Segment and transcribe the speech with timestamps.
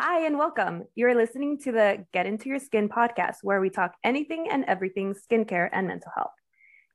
[0.00, 0.84] Hi, and welcome.
[0.94, 5.12] You're listening to the Get Into Your Skin podcast, where we talk anything and everything
[5.12, 6.30] skincare and mental health.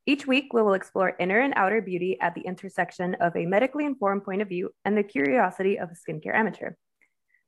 [0.06, 3.84] Each week, we will explore inner and outer beauty at the intersection of a medically
[3.84, 6.76] informed point of view and the curiosity of a skincare amateur.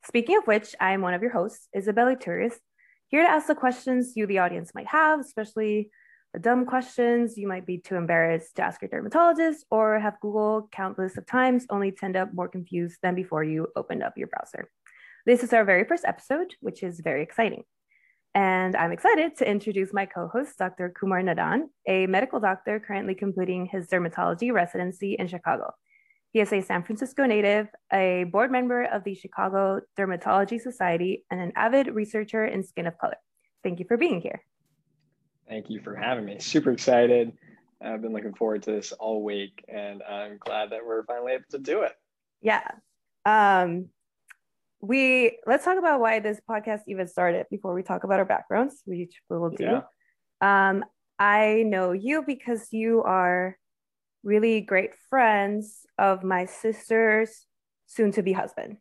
[0.06, 2.60] Speaking of which, I am one of your hosts, Isabella Turris,
[3.08, 5.88] here to ask the questions you, the audience, might have, especially
[6.34, 10.68] the dumb questions you might be too embarrassed to ask your dermatologist or have Google
[10.70, 14.28] countless of times only to end up more confused than before you opened up your
[14.28, 14.68] browser.
[15.26, 17.64] This is our very first episode, which is very exciting.
[18.32, 20.88] And I'm excited to introduce my co host, Dr.
[20.88, 25.72] Kumar Nadan, a medical doctor currently completing his dermatology residency in Chicago.
[26.30, 31.40] He is a San Francisco native, a board member of the Chicago Dermatology Society, and
[31.40, 33.16] an avid researcher in skin of color.
[33.64, 34.44] Thank you for being here.
[35.48, 36.38] Thank you for having me.
[36.38, 37.32] Super excited.
[37.82, 41.44] I've been looking forward to this all week, and I'm glad that we're finally able
[41.50, 41.94] to do it.
[42.42, 42.62] Yeah.
[43.24, 43.88] Um,
[44.80, 48.82] we let's talk about why this podcast even started before we talk about our backgrounds,
[48.84, 49.64] which we will do.
[49.64, 49.80] Yeah.
[50.40, 50.84] Um,
[51.18, 53.56] I know you because you are
[54.22, 57.46] really great friends of my sister's
[57.86, 58.76] soon to be husband.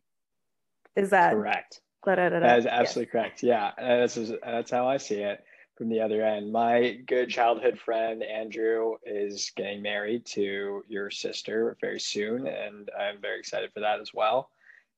[0.96, 1.80] Is that correct?
[2.04, 3.12] That is absolutely yes.
[3.12, 3.42] correct.
[3.42, 5.42] Yeah, that's that's how I see it
[5.76, 6.52] from the other end.
[6.52, 13.20] My good childhood friend Andrew is getting married to your sister very soon, and I'm
[13.20, 14.50] very excited for that as well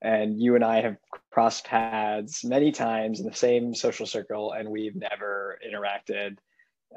[0.03, 0.97] and you and I have
[1.31, 6.39] crossed paths many times in the same social circle, and we've never interacted.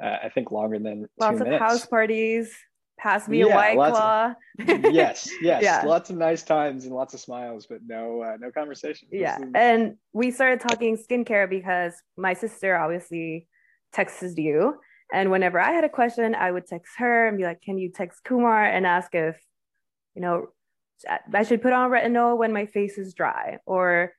[0.02, 1.62] Uh, I think longer than lots of minutes.
[1.62, 2.52] house parties.
[2.98, 4.34] Pass me yeah, a white claw.
[4.60, 5.82] Of, yes, yes, yeah.
[5.84, 9.08] lots of nice times and lots of smiles, but no, uh, no conversation.
[9.10, 9.50] Yeah, is...
[9.54, 13.48] and we started talking skincare because my sister obviously
[13.92, 14.76] texted you,
[15.12, 17.90] and whenever I had a question, I would text her and be like, "Can you
[17.90, 19.36] text Kumar and ask if,
[20.14, 20.48] you know,
[21.32, 24.12] I should put on retinol when my face is dry or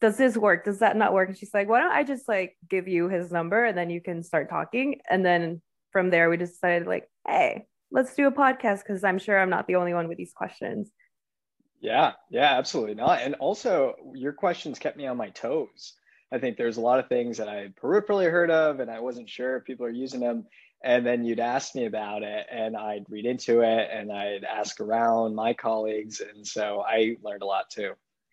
[0.00, 0.64] does this work?
[0.64, 1.28] Does that not work?
[1.28, 4.00] And she's like, why don't I just like give you his number and then you
[4.00, 5.00] can start talking.
[5.08, 9.18] And then from there, we just decided like, hey, let's do a podcast because I'm
[9.18, 10.90] sure I'm not the only one with these questions.
[11.80, 13.22] Yeah, yeah, absolutely not.
[13.22, 15.94] And also, your questions kept me on my toes.
[16.32, 19.28] I think there's a lot of things that I peripherally heard of, and I wasn't
[19.28, 20.46] sure if people are using them
[20.82, 24.80] and then you'd ask me about it and i'd read into it and i'd ask
[24.80, 27.92] around my colleagues and so i learned a lot too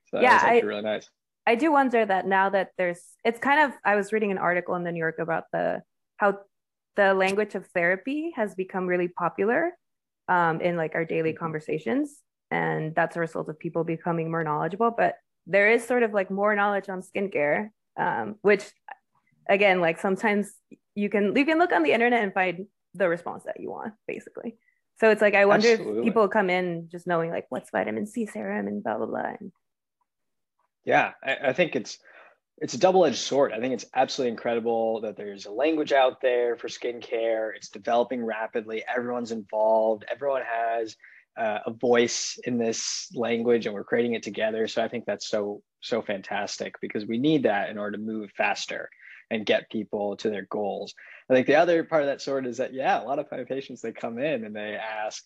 [0.10, 1.10] so yeah I, really nice
[1.46, 4.76] i do wonder that now that there's it's kind of i was reading an article
[4.76, 5.82] in the new york about the
[6.18, 6.40] how
[6.96, 9.72] the language of therapy has become really popular
[10.30, 11.40] um, in like our daily mm-hmm.
[11.40, 12.18] conversations
[12.50, 15.16] and that's a result of people becoming more knowledgeable but
[15.46, 18.64] there is sort of like more knowledge on skincare um, which
[19.50, 20.52] again like sometimes
[20.96, 23.94] you can you can look on the internet and find the response that you want
[24.08, 24.56] basically.
[25.00, 26.00] So it's like i wonder Absolutely.
[26.00, 29.34] if people come in just knowing like what's vitamin c serum and blah blah blah
[29.40, 29.52] and...
[30.86, 32.00] yeah I, I think it's
[32.60, 33.54] it's a double-edged sword.
[33.54, 37.52] I think it's absolutely incredible that there's a language out there for skincare.
[37.56, 38.84] It's developing rapidly.
[38.92, 40.06] Everyone's involved.
[40.12, 40.96] Everyone has
[41.38, 44.68] uh, a voice in this language and we're creating it together.
[44.68, 48.32] So i think that's so so fantastic because we need that in order to move
[48.36, 48.90] faster
[49.30, 50.94] and get people to their goals.
[51.30, 53.44] I think the other part of that sword is that, yeah, a lot of my
[53.44, 55.24] patients, they come in and they ask,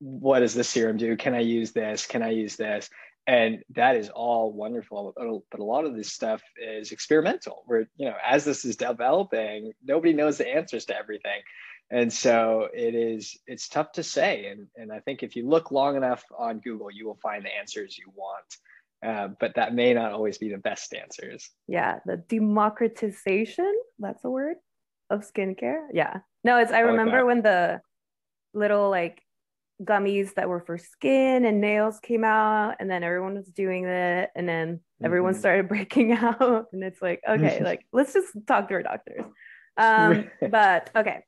[0.00, 1.16] what does this serum do?
[1.16, 2.06] Can I use this?
[2.06, 2.88] Can I use this?
[3.26, 5.12] And that is all wonderful.
[5.50, 9.72] But a lot of this stuff is experimental where, you know, as this is developing,
[9.84, 11.40] nobody knows the answers to everything.
[11.90, 14.46] And so it is, it's tough to say.
[14.46, 17.54] And, and I think if you look long enough on Google, you will find the
[17.54, 18.44] answers you want.
[19.04, 21.50] Uh, but that may not always be the best answers.
[21.68, 24.56] Yeah, the democratization, that's a word
[25.08, 25.86] of skincare.
[25.92, 26.18] Yeah.
[26.44, 27.80] No, it's I, I remember when the
[28.54, 29.22] little like
[29.82, 34.30] gummies that were for skin and nails came out and then everyone was doing it
[34.34, 35.40] and then everyone mm-hmm.
[35.40, 39.24] started breaking out and it's like okay like let's just talk to our doctors
[39.76, 41.22] um but okay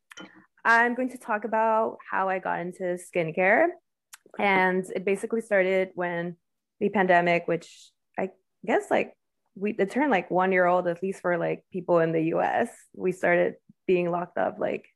[0.65, 3.67] i'm going to talk about how i got into skincare
[4.39, 6.37] and it basically started when
[6.81, 8.31] the pandemic, which I
[8.67, 9.15] guess like
[9.55, 12.69] we it turned like one year old, at least for like people in the US.
[12.95, 13.55] We started
[13.87, 14.87] being locked up like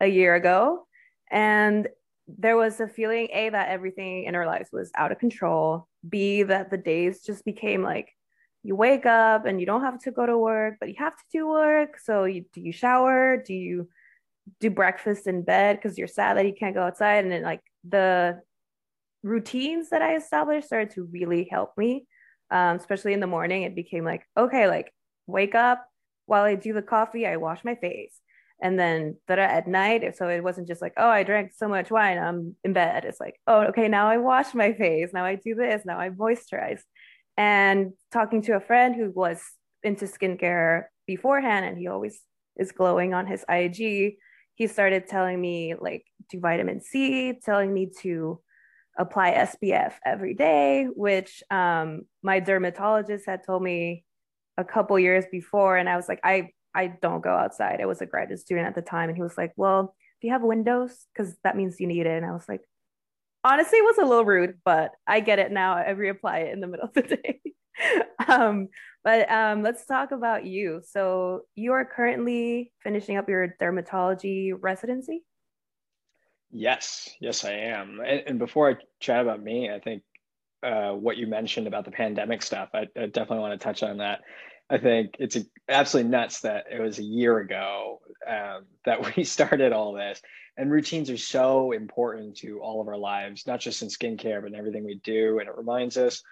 [0.00, 0.86] a year ago.
[1.30, 1.88] And
[2.26, 5.88] there was a feeling A that everything in our lives was out of control.
[6.08, 8.10] B that the days just became like
[8.62, 11.24] you wake up and you don't have to go to work, but you have to
[11.30, 11.98] do work.
[11.98, 13.36] So you do you shower?
[13.36, 13.88] Do you
[14.60, 17.24] do breakfast in bed because you're sad that you can't go outside?
[17.24, 18.40] And then like the
[19.24, 22.06] routines that I established started to really help me.
[22.50, 24.92] Um, especially in the morning, it became like, okay, like
[25.26, 25.84] wake up
[26.26, 28.20] while I do the coffee, I wash my face.
[28.60, 32.18] And then at night, so it wasn't just like, oh, I drank so much wine,
[32.18, 33.04] I'm in bed.
[33.04, 35.10] It's like, oh, okay, now I wash my face.
[35.12, 35.82] Now I do this.
[35.84, 36.80] Now I moisturize.
[37.36, 39.42] and talking to a friend who was
[39.82, 42.20] into skincare beforehand and he always
[42.56, 44.14] is glowing on his IG,
[44.54, 48.40] he started telling me like do vitamin C, telling me to
[48.98, 54.04] apply SPF every day, which um, my dermatologist had told me
[54.56, 55.76] a couple years before.
[55.76, 57.80] And I was like, I, I don't go outside.
[57.80, 59.08] I was a graduate student at the time.
[59.08, 61.06] And he was like, well, do you have windows?
[61.12, 62.16] Because that means you need it.
[62.16, 62.62] And I was like,
[63.42, 65.76] honestly, it was a little rude, but I get it now.
[65.76, 67.40] I reapply it in the middle of the day.
[68.28, 68.68] um,
[69.02, 70.80] but um, let's talk about you.
[70.86, 75.24] So you are currently finishing up your dermatology residency.
[76.56, 77.98] Yes, yes, I am.
[77.98, 80.04] And, and before I chat about me, I think
[80.62, 83.98] uh, what you mentioned about the pandemic stuff, I, I, definitely want to touch on
[83.98, 84.20] that.
[84.70, 85.36] I think it's
[85.68, 90.22] absolutely nuts that it was a year ago um, that we started all this.
[90.56, 94.52] And routines are so important to all of our lives, not just in skincare, but
[94.52, 95.40] in everything we do.
[95.40, 96.22] And it reminds us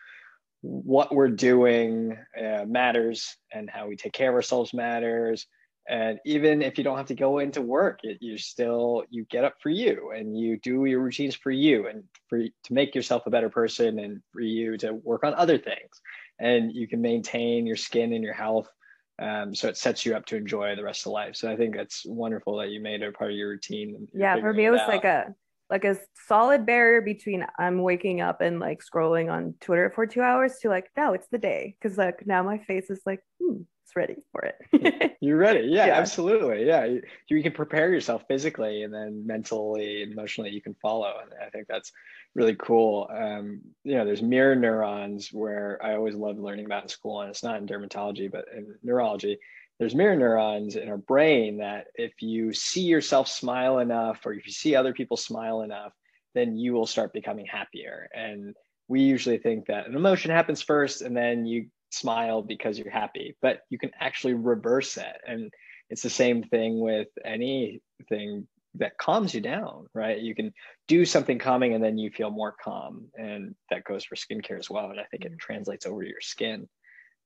[0.60, 5.48] what we're doing uh, matters and how we take care of ourselves matters
[5.88, 9.44] and even if you don't have to go into work it, you still you get
[9.44, 13.26] up for you and you do your routines for you and for to make yourself
[13.26, 16.00] a better person and for you to work on other things
[16.38, 18.68] and you can maintain your skin and your health
[19.20, 21.76] um, so it sets you up to enjoy the rest of life so i think
[21.76, 24.80] that's wonderful that you made it part of your routine yeah for me it was
[24.80, 24.88] out.
[24.88, 25.34] like a
[25.72, 25.96] like a
[26.28, 30.68] solid barrier between I'm waking up and like scrolling on Twitter for two hours to
[30.68, 31.76] like, no, it's the day.
[31.82, 35.16] Cause like now my face is like, hmm, it's ready for it.
[35.20, 35.60] You're ready.
[35.72, 36.66] Yeah, yeah, absolutely.
[36.66, 36.84] Yeah.
[36.84, 41.12] You, you can prepare yourself physically and then mentally and emotionally you can follow.
[41.22, 41.92] And I think that's
[42.34, 43.08] really cool.
[43.10, 47.30] Um, you know, there's mirror neurons where I always loved learning about in school, and
[47.30, 49.38] it's not in dermatology, but in neurology
[49.78, 54.46] there's mirror neurons in our brain that if you see yourself smile enough or if
[54.46, 55.92] you see other people smile enough
[56.34, 58.54] then you will start becoming happier and
[58.86, 63.36] we usually think that an emotion happens first and then you smile because you're happy
[63.42, 65.52] but you can actually reverse it and
[65.90, 70.52] it's the same thing with anything that calms you down right you can
[70.88, 74.70] do something calming and then you feel more calm and that goes for skincare as
[74.70, 76.66] well and i think it translates over to your skin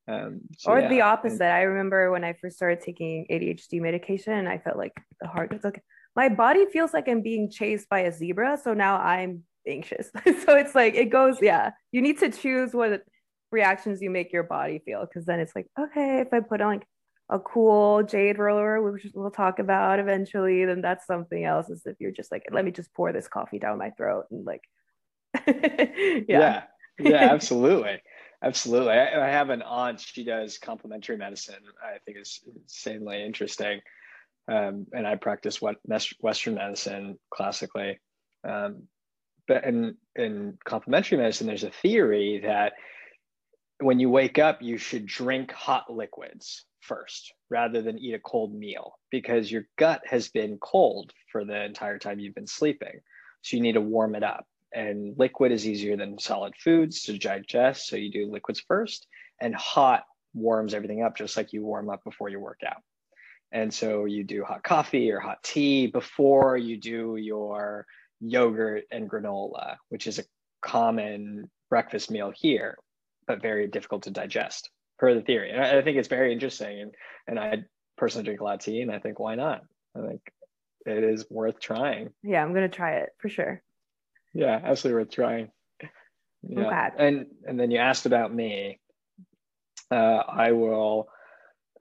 [0.09, 0.89] um, so or yeah.
[0.89, 1.53] the opposite.
[1.53, 5.53] I remember when I first started taking ADHD medication, and I felt like the heart
[5.53, 5.83] was like
[6.15, 8.59] my body feels like I'm being chased by a zebra.
[8.63, 10.11] So now I'm anxious.
[10.25, 11.39] so it's like it goes.
[11.43, 13.03] Yeah, you need to choose what
[13.51, 16.69] reactions you make your body feel, because then it's like okay, if I put on
[16.69, 16.87] like
[17.29, 21.69] a cool jade roller, which we'll talk about eventually, then that's something else.
[21.69, 24.47] Is if you're just like, let me just pour this coffee down my throat and
[24.47, 24.63] like,
[25.47, 26.23] yeah.
[26.29, 26.63] yeah,
[26.99, 28.01] yeah, absolutely.
[28.43, 28.93] Absolutely.
[28.93, 31.63] I, I, have an aunt, she does complementary medicine.
[31.83, 33.81] I think is insanely interesting.
[34.49, 35.77] Um, and I practice what
[36.21, 37.99] Western medicine classically.
[38.47, 38.85] Um,
[39.49, 42.75] but in, in complementary medicine, there's a theory that
[43.81, 48.55] when you wake up, you should drink hot liquids first rather than eat a cold
[48.55, 53.01] meal because your gut has been cold for the entire time you've been sleeping.
[53.43, 57.19] So you need to warm it up and liquid is easier than solid foods to
[57.19, 57.87] digest.
[57.87, 59.07] So you do liquids first,
[59.41, 62.83] and hot warms everything up just like you warm up before you work out.
[63.53, 67.87] And so you do hot coffee or hot tea before you do your
[68.21, 70.25] yogurt and granola, which is a
[70.61, 72.77] common breakfast meal here,
[73.27, 75.51] but very difficult to digest per the theory.
[75.51, 76.81] And I think it's very interesting.
[76.81, 76.95] And,
[77.27, 77.65] and I
[77.97, 79.63] personally drink a lot of tea, and I think why not?
[79.97, 80.21] I think
[80.85, 82.11] it is worth trying.
[82.23, 83.63] Yeah, I'm going to try it for sure
[84.37, 85.51] yeah, absolutely worth trying.
[86.43, 86.91] Yeah.
[86.97, 88.79] And and then you asked about me.
[89.91, 91.09] Uh, I will.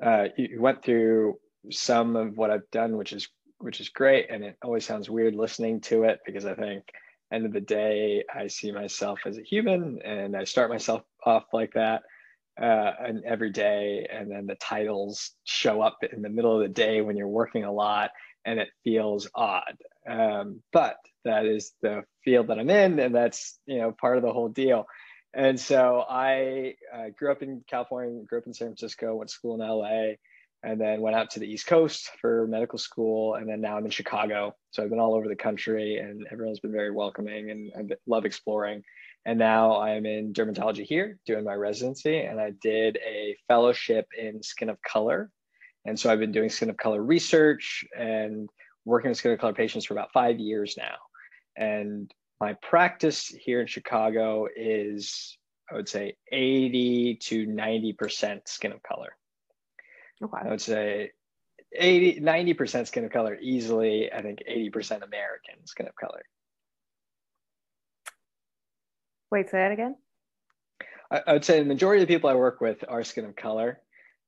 [0.02, 1.36] Uh, you went through
[1.72, 3.28] some of what I've done, which is
[3.60, 6.84] which is great, and it always sounds weird listening to it because I think
[7.32, 11.46] end of the day I see myself as a human, and I start myself off
[11.54, 12.04] like that.
[12.60, 16.74] Uh, and every day, and then the titles show up in the middle of the
[16.74, 18.12] day when you're working a lot,
[18.46, 19.76] and it feels odd.
[20.08, 24.24] Um, but that is the field that I'm in, and that's you know part of
[24.24, 24.86] the whole deal.
[25.34, 29.36] And so I uh, grew up in California, grew up in San Francisco, went to
[29.36, 30.14] school in LA,
[30.64, 33.86] and then went out to the East Coast for medical school, and then now I'm
[33.86, 34.56] in Chicago.
[34.72, 38.26] So I've been all over the country, and everyone's been very welcoming, and I love
[38.26, 38.82] exploring.
[39.26, 44.44] And now I'm in dermatology here, doing my residency, and I did a fellowship in
[44.44, 45.32] skin of color.
[45.86, 48.50] And so I've been doing skin of color research and
[48.86, 50.96] working with skin of color patients for about five years now.
[51.58, 55.38] And my practice here in Chicago is,
[55.72, 59.16] I would say, 80 to 90% skin of color.
[60.24, 60.38] Okay.
[60.40, 61.12] I would say
[61.74, 64.12] 80, 90% skin of color easily.
[64.12, 66.24] I think 80% American skin of color.
[69.36, 69.98] Wait, say that again.
[71.12, 73.36] I, I, would say the majority of the people I work with are skin of
[73.36, 73.82] color,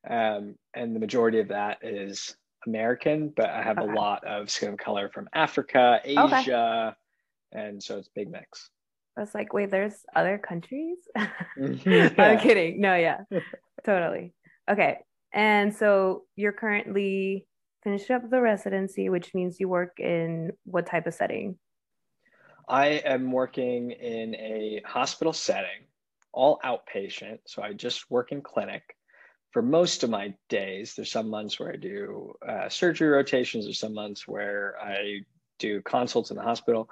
[0.06, 2.36] um, and the majority of that is
[2.66, 3.32] American.
[3.34, 3.90] But I have okay.
[3.90, 6.98] a lot of skin of color from Africa, Asia,
[7.56, 7.68] okay.
[7.68, 8.70] and so it's big mix.
[9.16, 10.98] I was like, wait, there's other countries?
[11.58, 12.20] Mm-hmm.
[12.20, 12.82] I'm kidding.
[12.82, 13.22] No, yeah,
[13.86, 14.34] totally.
[14.70, 14.98] Okay.
[15.32, 17.48] And so you're currently
[17.82, 21.58] finished up the residency, which means you work in what type of setting?
[22.68, 25.86] I am working in a hospital setting,
[26.34, 27.40] all outpatient.
[27.46, 28.84] So I just work in clinic
[29.52, 30.94] for most of my days.
[30.96, 35.22] There's some months where I do uh, surgery rotations, there's some months where I
[35.60, 36.90] do consults in the hospital.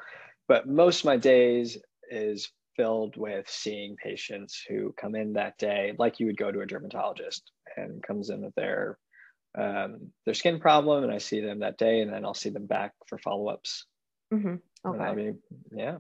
[0.48, 1.78] But most of my days
[2.10, 6.62] is filled with seeing patients who come in that day, like you would go to
[6.62, 8.98] a dermatologist and comes in with their
[9.58, 12.66] um, their skin problem, and I see them that day, and then I'll see them
[12.66, 13.86] back for follow ups.
[14.34, 14.56] Mm-hmm.
[14.88, 15.04] Okay.
[15.04, 15.40] I mean,
[15.74, 15.98] yeah.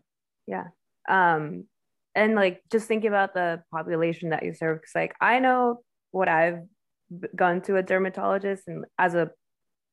[0.48, 0.65] Yeah.
[1.08, 1.65] Um,
[2.13, 6.29] and like just thinking about the population that you serve, because like I know what
[6.29, 6.60] I've
[7.36, 9.32] gone to a dermatologist, and as a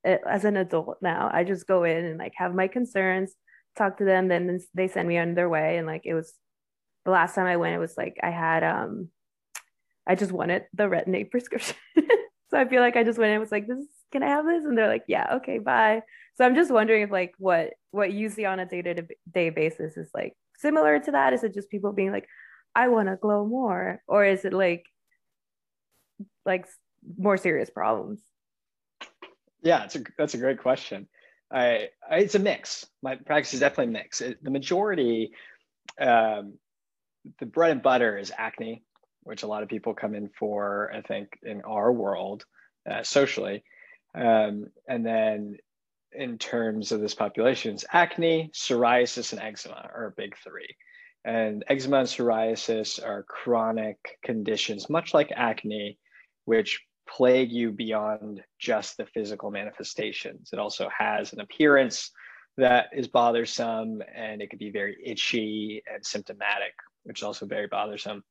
[0.05, 3.35] as an adult now, I just go in and like have my concerns,
[3.77, 6.33] talk to them, then they send me on their way, and like it was
[7.05, 9.09] the last time I went, it was like I had um
[10.07, 11.77] I just wanted the retin-A prescription.
[11.97, 13.79] so I feel like I just went and was like, this
[14.13, 14.65] can I have this?
[14.65, 16.03] And they're like, yeah, okay, bye.
[16.37, 20.11] So I'm just wondering if like what what you see on a day-to-day basis is
[20.15, 21.33] like similar to that.
[21.33, 22.27] Is it just people being like,
[22.75, 24.01] I want to glow more?
[24.07, 24.85] Or is it like
[26.47, 26.67] like
[27.19, 28.21] more serious problems?
[29.63, 31.09] Yeah, it's a that's a great question.
[31.51, 32.87] I, I it's a mix.
[33.03, 34.21] My practice is definitely mix.
[34.21, 35.33] It, the majority
[36.01, 36.55] um,
[37.39, 38.83] the bread and butter is acne,
[39.23, 42.45] which a lot of people come in for, I think, in our world
[42.91, 43.63] uh, socially.
[44.15, 45.57] Um, and then
[46.13, 50.69] in terms of this population, it's acne, psoriasis, and eczema are big three.
[51.25, 55.99] And eczema and psoriasis are chronic conditions, much like acne,
[56.45, 60.51] which plague you beyond just the physical manifestations.
[60.53, 62.11] It also has an appearance
[62.59, 67.67] that is bothersome and it could be very itchy and symptomatic, which is also very
[67.67, 68.23] bothersome.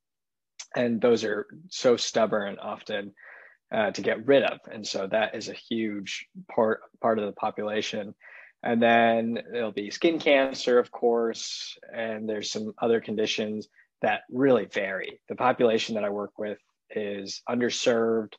[0.76, 3.14] And those are so stubborn often
[3.72, 4.60] uh, to get rid of.
[4.72, 8.13] And so that is a huge part, part of the population.
[8.63, 13.68] And then there'll be skin cancer, of course, and there's some other conditions
[14.01, 15.20] that really vary.
[15.30, 16.60] The population that I work with
[16.92, 18.34] is underserved,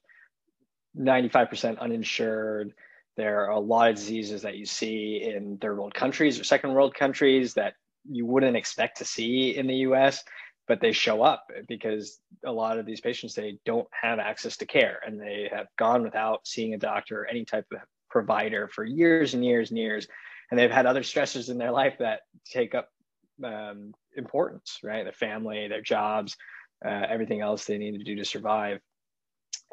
[0.99, 2.73] 95% uninsured.
[3.17, 6.73] There are a lot of diseases that you see in third world countries or second
[6.73, 7.75] world countries that
[8.09, 10.23] you wouldn't expect to see in the US,
[10.69, 14.67] but they show up because a lot of these patients they don't have access to
[14.67, 17.79] care and they have gone without seeing a doctor or any type of
[18.11, 20.07] provider for years and years and years.
[20.51, 22.89] And they've had other stressors in their life that take up
[23.43, 25.05] um, importance right?
[25.05, 26.37] Their family their jobs
[26.85, 28.81] uh, everything else they need to do to survive.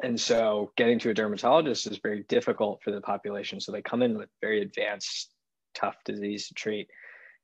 [0.02, 3.60] And so getting to a dermatologist is very difficult for the population.
[3.60, 5.34] So they come in with very advanced
[5.74, 6.88] tough disease to treat.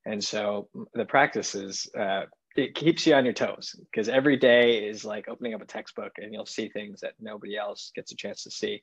[0.06, 2.22] And so the practice is uh,
[2.56, 6.12] it keeps you on your toes because every day is like opening up a textbook
[6.18, 8.82] and you'll see things that nobody else gets a chance to see.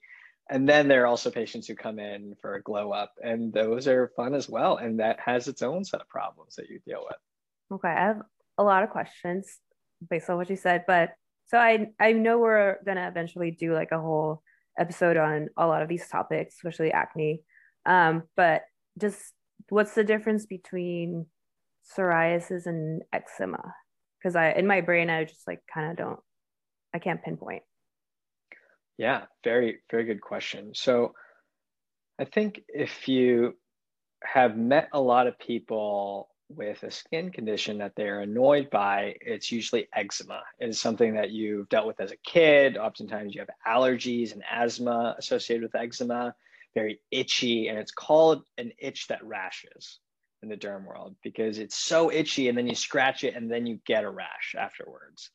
[0.50, 3.88] And then there are also patients who come in for a glow up, and those
[3.88, 4.75] are fun as well.
[4.75, 7.18] And that has its own set of problems that you deal with.
[7.72, 8.22] Okay, I have
[8.58, 9.60] a lot of questions
[10.10, 11.12] based on what you said, but
[11.48, 14.44] so I I know we're gonna eventually do like a whole
[14.77, 17.42] episode on a lot of these topics, especially acne.
[17.86, 18.63] Um, but
[19.00, 19.20] just
[19.70, 21.25] what's the difference between
[21.84, 23.74] psoriasis and eczema?
[24.20, 26.20] Because I in my brain I just like kind of don't
[26.94, 27.63] I can't pinpoint.
[28.98, 30.72] Yeah, very very good question.
[30.74, 31.13] So
[32.20, 33.54] I think if you
[34.24, 39.52] have met a lot of people with a skin condition that they're annoyed by, it's
[39.52, 40.42] usually eczema.
[40.60, 42.78] It is something that you've dealt with as a kid.
[42.78, 46.36] Oftentimes you have allergies and asthma associated with eczema,
[46.75, 50.00] very itchy, and it's called an itch that rashes
[50.44, 53.66] in the derm world because it's so itchy and then you scratch it and then
[53.66, 55.32] you get a rash afterwards.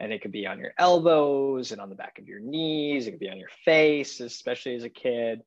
[0.00, 3.06] And it could be on your elbows and on the back of your knees.
[3.06, 5.42] It could be on your face, especially as a kid.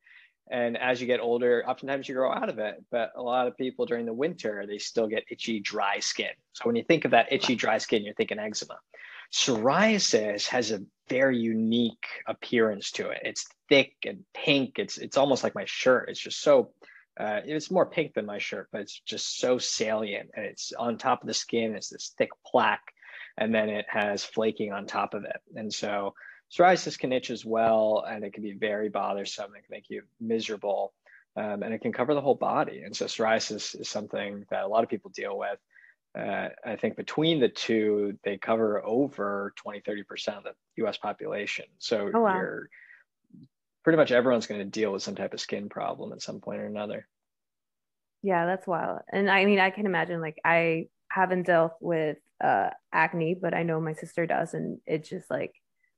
[0.49, 2.83] And as you get older, oftentimes you grow out of it.
[2.91, 6.29] But a lot of people during the winter, they still get itchy, dry skin.
[6.53, 8.77] So when you think of that itchy, dry skin, you're thinking eczema.
[9.33, 13.21] Psoriasis has a very unique appearance to it.
[13.23, 14.77] It's thick and pink.
[14.77, 16.09] It's it's almost like my shirt.
[16.09, 16.71] It's just so
[17.19, 20.97] uh, it's more pink than my shirt, but it's just so salient and it's on
[20.97, 21.75] top of the skin.
[21.75, 22.91] It's this thick plaque,
[23.37, 25.39] and then it has flaking on top of it.
[25.55, 26.13] And so
[26.51, 29.51] psoriasis can itch as well, and it can be very bothersome.
[29.55, 30.93] It can make you miserable,
[31.35, 32.81] um, and it can cover the whole body.
[32.83, 35.59] And so psoriasis is something that a lot of people deal with.
[36.17, 41.65] uh, I think between the two, they cover over 20, 30% of the US population.
[41.79, 42.35] So oh, wow.
[42.35, 42.69] you're
[43.85, 46.59] pretty much everyone's going to deal with some type of skin problem at some point
[46.59, 47.07] or another.
[48.23, 49.01] Yeah, that's wild.
[49.13, 53.61] And I mean, I can imagine like I haven't dealt with uh, acne, but I
[53.61, 54.55] know my sister does.
[54.55, 55.53] And it's just like,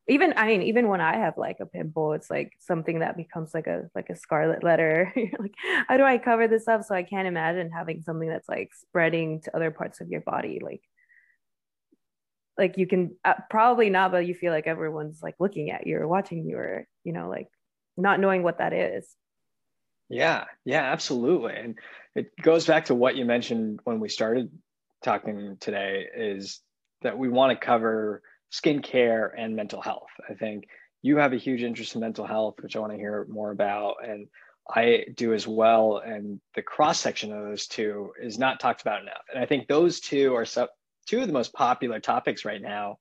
[0.10, 3.54] even I mean, even when I have like a pimple, it's like something that becomes
[3.54, 5.14] like a like a scarlet letter.
[5.40, 5.54] like,
[5.88, 6.84] how do I cover this up?
[6.84, 10.60] So I can't imagine having something that's like spreading to other parts of your body.
[10.62, 10.82] Like,
[12.58, 15.98] like you can uh, probably not, but you feel like everyone's like looking at you
[16.00, 17.48] or watching you or you know like
[17.98, 19.08] not knowing what that is.
[20.10, 21.54] Yeah, yeah, absolutely.
[21.56, 21.78] And
[22.16, 24.50] it goes back to what you mentioned when we started
[25.04, 26.62] talking today is
[27.02, 30.10] that we want to cover skincare and mental health.
[30.30, 30.68] I think
[31.02, 33.96] you have a huge interest in mental health, which I want to hear more about.
[34.04, 34.28] And
[34.70, 36.02] I do as well.
[36.04, 39.24] And the cross section of those two is not talked about enough.
[39.34, 40.68] And I think those two are so,
[41.06, 42.98] two of the most popular topics right now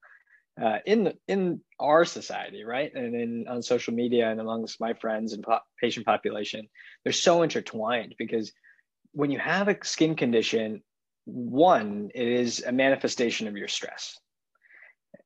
[0.63, 2.93] uh, in the, in our society, right?
[2.95, 6.69] And in on social media and amongst my friends and po- patient population,
[7.05, 8.53] they're so intertwined because
[9.13, 10.83] when you have a skin condition,
[11.25, 14.19] one, it is a manifestation of your stress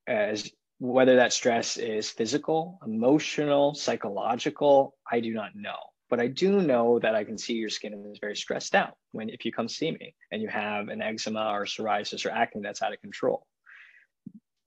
[0.06, 5.76] as whether that stress is physical, emotional, psychological, I do not know.
[6.08, 9.28] But I do know that I can see your skin is very stressed out when
[9.28, 12.82] if you come see me and you have an eczema or psoriasis or acne that's
[12.82, 13.46] out of control.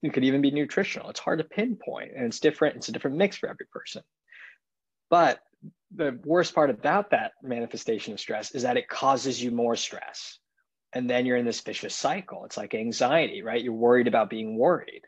[0.04, 1.08] It could even be nutritional.
[1.08, 2.76] It's hard to pinpoint and it's different.
[2.76, 4.02] It's a different mix for every person.
[5.08, 5.40] But
[5.96, 10.38] the worst part about that manifestation of stress is that it causes you more stress.
[10.92, 12.44] And then you're in this vicious cycle.
[12.44, 13.62] It's like anxiety, right?
[13.62, 15.02] You're worried about being worried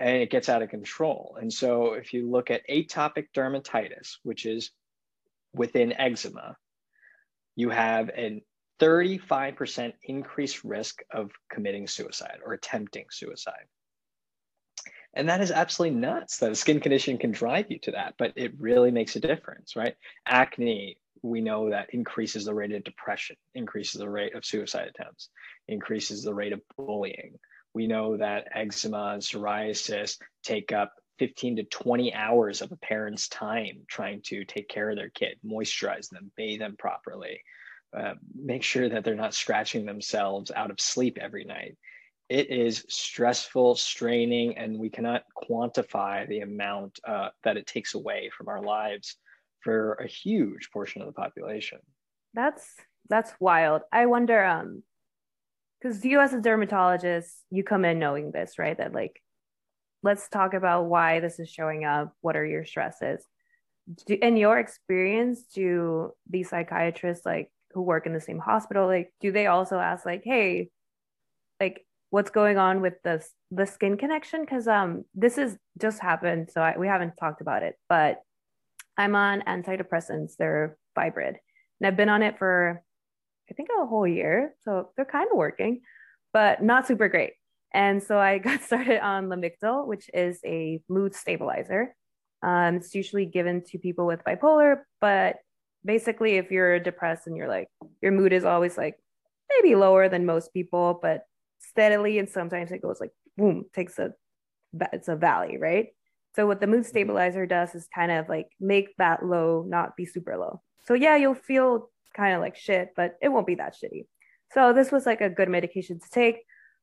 [0.00, 1.38] and it gets out of control.
[1.40, 4.72] And so if you look at atopic dermatitis, which is
[5.54, 6.56] within eczema,
[7.54, 8.42] you have a
[8.80, 13.66] 35% increased risk of committing suicide or attempting suicide.
[15.14, 18.32] And that is absolutely nuts that a skin condition can drive you to that, but
[18.36, 19.94] it really makes a difference, right?
[20.26, 25.30] Acne, we know that increases the rate of depression, increases the rate of suicide attempts,
[25.68, 27.38] increases the rate of bullying,
[27.74, 33.28] we know that eczema and psoriasis take up 15 to 20 hours of a parent's
[33.28, 37.40] time trying to take care of their kid, moisturize them, bathe them properly,
[37.96, 41.76] uh, make sure that they're not scratching themselves out of sleep every night.
[42.28, 48.30] It is stressful, straining, and we cannot quantify the amount uh, that it takes away
[48.36, 49.16] from our lives
[49.60, 51.78] for a huge portion of the population.
[52.32, 52.66] That's
[53.08, 53.82] that's wild.
[53.92, 54.82] I wonder um
[55.84, 59.20] because you as a dermatologist you come in knowing this right that like
[60.02, 63.24] let's talk about why this is showing up what are your stresses
[64.06, 69.12] do, in your experience do these psychiatrists like who work in the same hospital like
[69.20, 70.70] do they also ask like hey
[71.60, 71.84] like
[72.14, 76.60] what's going on with this the skin connection because um this is just happened so
[76.60, 78.22] I, we haven't talked about it but
[78.96, 81.36] i'm on antidepressants they're Viibryd
[81.80, 82.84] and i've been on it for
[83.50, 84.54] I think a whole year.
[84.64, 85.80] So they're kind of working,
[86.32, 87.32] but not super great.
[87.72, 91.94] And so I got started on Lamictal, which is a mood stabilizer.
[92.42, 95.36] Um, it's usually given to people with bipolar, but
[95.84, 97.68] basically, if you're depressed and you're like,
[98.02, 98.96] your mood is always like
[99.50, 101.22] maybe lower than most people, but
[101.68, 104.12] steadily, and sometimes it goes like boom, takes a
[104.92, 105.88] it's a valley, right?
[106.34, 110.04] So what the mood stabilizer does is kind of like make that low not be
[110.04, 110.62] super low.
[110.86, 114.06] So yeah, you'll feel kind of like shit, but it won't be that shitty.
[114.52, 116.38] So this was like a good medication to take.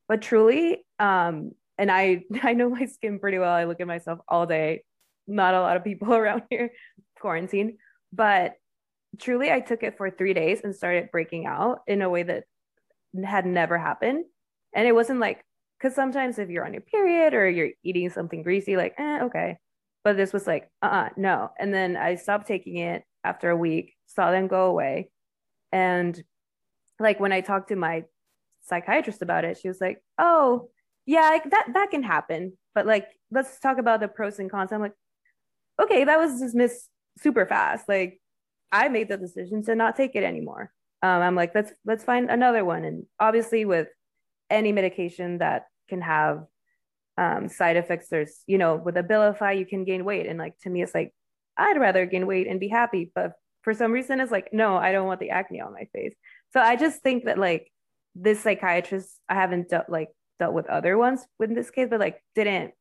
[0.07, 3.53] But truly, um, and I I know my skin pretty well.
[3.53, 4.83] I look at myself all day.
[5.27, 6.71] Not a lot of people around here,
[7.19, 7.77] quarantine.
[8.13, 8.55] But
[9.19, 12.43] truly, I took it for three days and started breaking out in a way that
[13.23, 14.25] had never happened.
[14.73, 15.43] And it wasn't like
[15.77, 19.57] because sometimes if you're on your period or you're eating something greasy, like eh, okay.
[20.03, 21.51] But this was like, uh, uh-uh, no.
[21.59, 25.11] And then I stopped taking it after a week, saw them go away,
[25.71, 26.21] and
[26.99, 28.05] like when I talked to my
[28.63, 30.69] psychiatrist about it, she was like, "Oh,
[31.05, 34.81] yeah, that that can happen, but like let's talk about the pros and cons." I'm
[34.81, 34.93] like,
[35.81, 37.87] "Okay, that was dismissed super fast.
[37.89, 38.21] Like
[38.71, 40.71] I made the decision to not take it anymore."
[41.03, 43.87] Um, I'm like, "Let's let's find another one." And obviously, with
[44.51, 46.45] any medication that can have
[47.17, 50.69] um, side effects, there's you know, with Abilify, you can gain weight, and like to
[50.69, 51.13] me, it's like
[51.57, 54.91] I'd rather gain weight and be happy, but for some reason it's like no i
[54.91, 56.13] don't want the acne on my face.
[56.53, 57.71] So i just think that like
[58.15, 60.09] this psychiatrist i haven't dealt like
[60.39, 62.73] dealt with other ones in this case but like didn't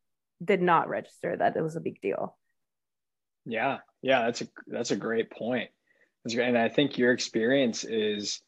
[0.43, 2.37] did not register that it was a big deal.
[3.45, 3.77] Yeah.
[4.01, 5.69] Yeah that's a that's a great point.
[6.23, 6.47] That's great.
[6.47, 8.41] and i think your experience is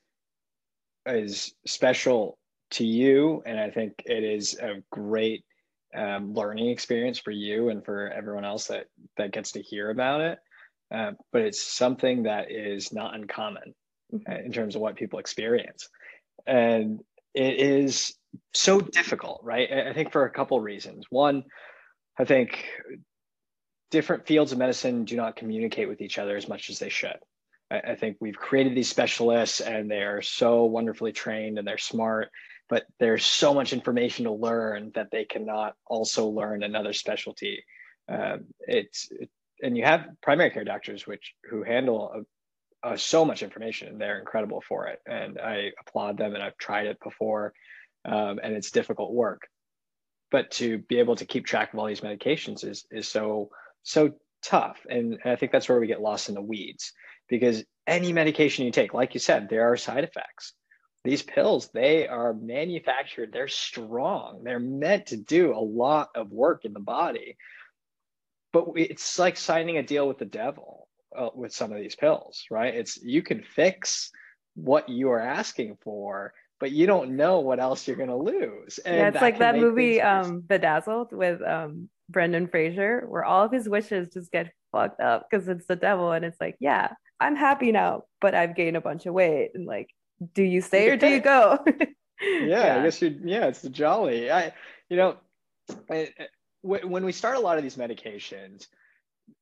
[1.05, 2.37] is special
[2.73, 5.43] to you, and I think it is a great
[5.95, 8.85] um, learning experience for you and for everyone else that
[9.17, 10.39] that gets to hear about it.
[10.93, 13.73] Uh, but it's something that is not uncommon
[14.13, 14.45] mm-hmm.
[14.45, 15.89] in terms of what people experience,
[16.45, 17.01] and
[17.33, 18.15] it is
[18.53, 19.71] so difficult, right?
[19.71, 21.05] I think for a couple of reasons.
[21.09, 21.43] One,
[22.17, 22.65] I think
[23.91, 27.17] different fields of medicine do not communicate with each other as much as they should.
[27.69, 31.77] I, I think we've created these specialists and they are so wonderfully trained and they're
[31.77, 32.29] smart,
[32.73, 37.63] but there's so much information to learn that they cannot also learn another specialty.
[38.09, 39.29] Um, it's it,
[39.61, 42.25] and you have primary care doctors which who handle
[42.83, 46.41] a, a, so much information and they're incredible for it and i applaud them and
[46.41, 47.53] i've tried it before
[48.05, 49.43] um, and it's difficult work
[50.31, 53.49] but to be able to keep track of all these medications is is so
[53.83, 56.91] so tough and, and i think that's where we get lost in the weeds
[57.29, 60.53] because any medication you take like you said there are side effects
[61.03, 66.65] these pills they are manufactured they're strong they're meant to do a lot of work
[66.65, 67.37] in the body
[68.51, 72.45] but it's like signing a deal with the devil uh, with some of these pills
[72.49, 74.11] right it's you can fix
[74.55, 78.77] what you are asking for but you don't know what else you're going to lose.
[78.77, 83.51] And yeah, it's like that movie um, Bedazzled with um, Brendan Fraser, where all of
[83.51, 86.13] his wishes just get fucked up because it's the devil.
[86.13, 89.51] And it's like, yeah, I'm happy now, but I've gained a bunch of weight.
[89.55, 89.89] And like,
[90.33, 91.59] do you stay or do you go?
[91.65, 91.85] yeah,
[92.21, 93.19] yeah, I guess you.
[93.23, 94.31] Yeah, it's the jolly.
[94.31, 94.53] I,
[94.89, 95.17] you know,
[95.89, 96.09] I,
[96.61, 98.67] when we start a lot of these medications,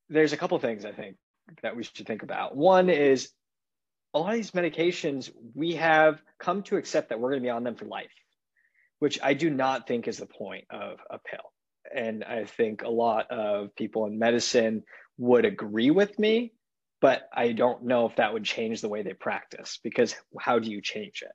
[0.09, 1.17] there's a couple things I think
[1.61, 2.55] that we should think about.
[2.55, 3.29] One is
[4.13, 7.49] a lot of these medications, we have come to accept that we're going to be
[7.49, 8.11] on them for life,
[8.99, 11.51] which I do not think is the point of a pill.
[11.93, 14.83] And I think a lot of people in medicine
[15.17, 16.53] would agree with me,
[17.01, 20.69] but I don't know if that would change the way they practice because how do
[20.69, 21.31] you change it?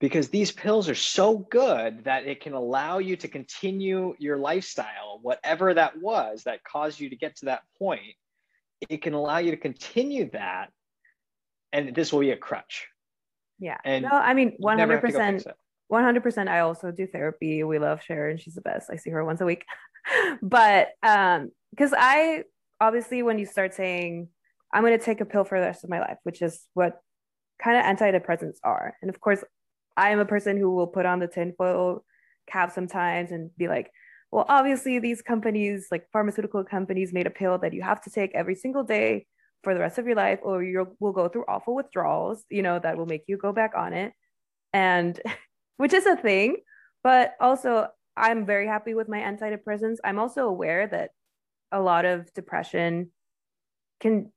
[0.00, 5.20] Because these pills are so good that it can allow you to continue your lifestyle,
[5.22, 8.16] whatever that was that caused you to get to that point.
[8.88, 10.70] It can allow you to continue that
[11.72, 12.88] and this will be a crutch.
[13.58, 13.78] Yeah.
[13.84, 15.46] And no, I mean, 100%.
[15.90, 17.62] 100% I also do therapy.
[17.64, 18.38] We love Sharon.
[18.38, 18.90] She's the best.
[18.90, 19.64] I see her once a week.
[20.42, 22.44] but um cuz I
[22.80, 24.28] obviously when you start saying
[24.72, 27.00] I'm going to take a pill for the rest of my life, which is what
[27.62, 28.94] kind of antidepressants are.
[29.02, 29.44] And of course,
[29.96, 32.04] I am a person who will put on the tinfoil
[32.46, 33.90] cap sometimes and be like,
[34.30, 38.34] well, obviously these companies, like pharmaceutical companies, made a pill that you have to take
[38.34, 39.26] every single day
[39.62, 42.78] for the rest of your life or you will go through awful withdrawals you know
[42.78, 44.12] that will make you go back on it
[44.72, 45.20] and
[45.76, 46.56] which is a thing
[47.02, 51.10] but also i'm very happy with my antidepressants i'm also aware that
[51.70, 53.10] a lot of depression
[54.00, 54.30] can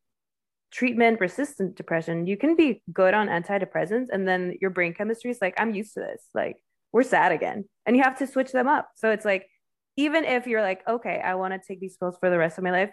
[0.75, 5.37] treatment resistant depression you can be good on antidepressants and then your brain chemistry is
[5.41, 6.57] like i'm used to this like
[6.91, 9.47] we're sad again and you have to switch them up so it's like
[9.95, 12.63] even if you're like okay i want to take these pills for the rest of
[12.63, 12.91] my life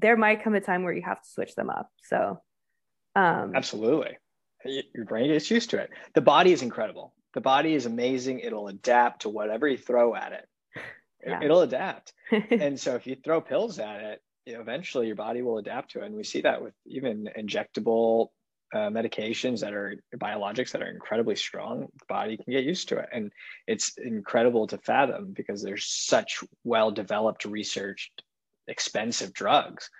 [0.00, 1.90] there might come a time where you have to switch them up.
[2.04, 2.40] So,
[3.14, 4.18] um, absolutely,
[4.64, 5.90] your brain gets used to it.
[6.14, 7.14] The body is incredible.
[7.34, 8.40] The body is amazing.
[8.40, 10.46] It'll adapt to whatever you throw at it.
[11.26, 11.40] Yeah.
[11.42, 12.12] It'll adapt.
[12.50, 16.06] and so, if you throw pills at it, eventually your body will adapt to it.
[16.06, 18.28] And we see that with even injectable
[18.74, 22.98] uh, medications that are biologics that are incredibly strong, the body can get used to
[22.98, 23.08] it.
[23.12, 23.32] And
[23.66, 28.22] it's incredible to fathom because there's such well developed, researched
[28.68, 29.90] expensive drugs.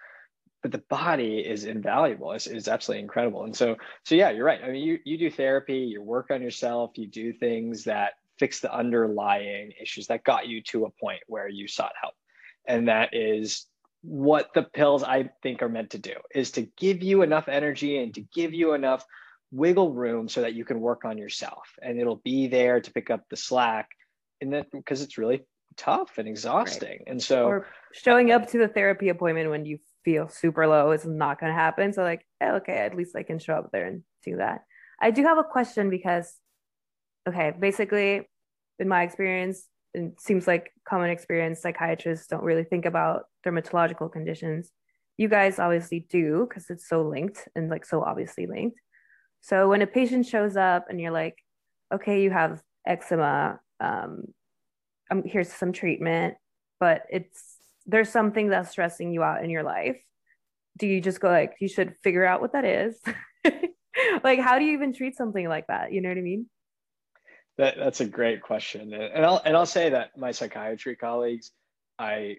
[0.63, 2.33] But the body is invaluable.
[2.33, 3.45] It's, it's absolutely incredible.
[3.45, 4.61] And so so yeah you're right.
[4.63, 8.61] I mean you, you do therapy you work on yourself you do things that fix
[8.61, 12.15] the underlying issues that got you to a point where you sought help.
[12.67, 13.67] And that is
[14.03, 17.99] what the pills i think are meant to do is to give you enough energy
[17.99, 19.05] and to give you enough
[19.51, 23.11] wiggle room so that you can work on yourself and it'll be there to pick
[23.11, 23.89] up the slack
[24.41, 25.43] and then because it's really
[25.77, 26.89] tough and exhausting.
[26.89, 27.03] Right.
[27.07, 31.05] And so or showing up to the therapy appointment when you feel super low is
[31.05, 31.93] not going to happen.
[31.93, 34.65] So like, eh, okay, at least I can show up there and do that.
[35.01, 36.33] I do have a question because,
[37.29, 38.29] okay, basically,
[38.79, 44.71] in my experience, it seems like common experience psychiatrists don't really think about dermatological conditions.
[45.17, 48.79] You guys obviously do because it's so linked and like so obviously linked.
[49.41, 51.37] So when a patient shows up and you're like,
[51.93, 54.25] okay, you have eczema, um,
[55.11, 56.35] um, here's some treatment,
[56.79, 57.57] but it's
[57.87, 59.97] there's something that's stressing you out in your life.
[60.77, 63.01] Do you just go like you should figure out what that is?
[64.25, 65.93] like how do you even treat something like that?
[65.93, 66.51] You know what I mean?
[67.59, 71.53] That that's a great question, and I'll and I'll say that my psychiatry colleagues,
[71.99, 72.37] I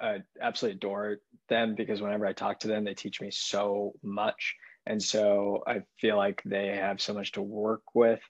[0.00, 4.54] uh, absolutely adore them because whenever I talk to them, they teach me so much,
[4.86, 8.20] and so I feel like they have so much to work with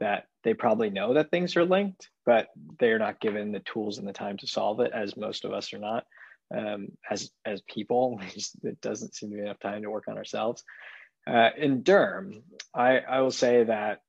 [0.00, 2.48] that they probably know that things are linked, but
[2.80, 5.72] they're not given the tools and the time to solve it, as most of us
[5.72, 6.04] are not.
[6.54, 8.18] Um, as as people,
[8.62, 10.64] it doesn't seem to be enough time to work on ourselves.
[11.26, 12.42] Uh, in derm,
[12.74, 14.00] I, I will say that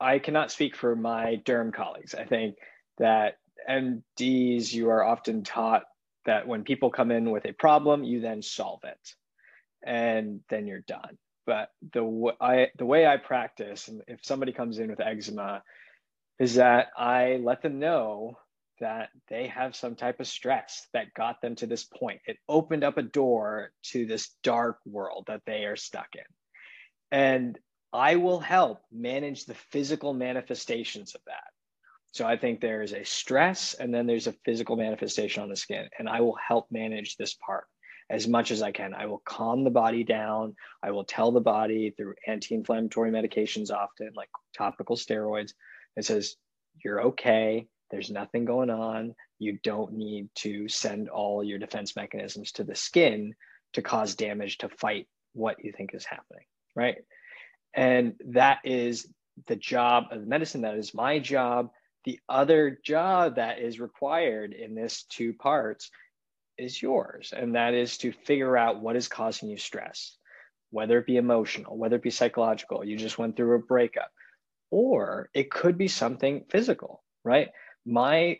[0.00, 2.14] I cannot speak for my derm colleagues.
[2.14, 2.56] I think
[2.98, 5.84] that MDs, you are often taught
[6.24, 9.14] that when people come in with a problem, you then solve it,
[9.84, 11.18] and then you're done.
[11.46, 15.62] But the I the way I practice, and if somebody comes in with eczema,
[16.38, 18.38] is that I let them know
[18.80, 22.20] that they have some type of stress that got them to this point.
[22.26, 26.22] It opened up a door to this dark world that they are stuck in.
[27.10, 27.58] And
[27.92, 31.44] I will help manage the physical manifestations of that.
[32.12, 35.88] So I think there's a stress and then there's a physical manifestation on the skin.
[35.98, 37.64] And I will help manage this part
[38.10, 38.94] as much as I can.
[38.94, 40.56] I will calm the body down.
[40.82, 45.52] I will tell the body through anti inflammatory medications, often like topical steroids,
[45.96, 46.36] it says,
[46.82, 47.66] You're okay.
[47.90, 49.14] There's nothing going on.
[49.38, 53.34] You don't need to send all your defense mechanisms to the skin
[53.74, 56.44] to cause damage to fight what you think is happening.
[56.74, 56.96] Right.
[57.74, 59.06] And that is
[59.46, 60.62] the job of medicine.
[60.62, 61.70] That is my job.
[62.04, 65.90] The other job that is required in this two parts
[66.56, 70.16] is yours, and that is to figure out what is causing you stress,
[70.70, 74.10] whether it be emotional, whether it be psychological, you just went through a breakup,
[74.70, 77.50] or it could be something physical, right?
[77.86, 78.38] My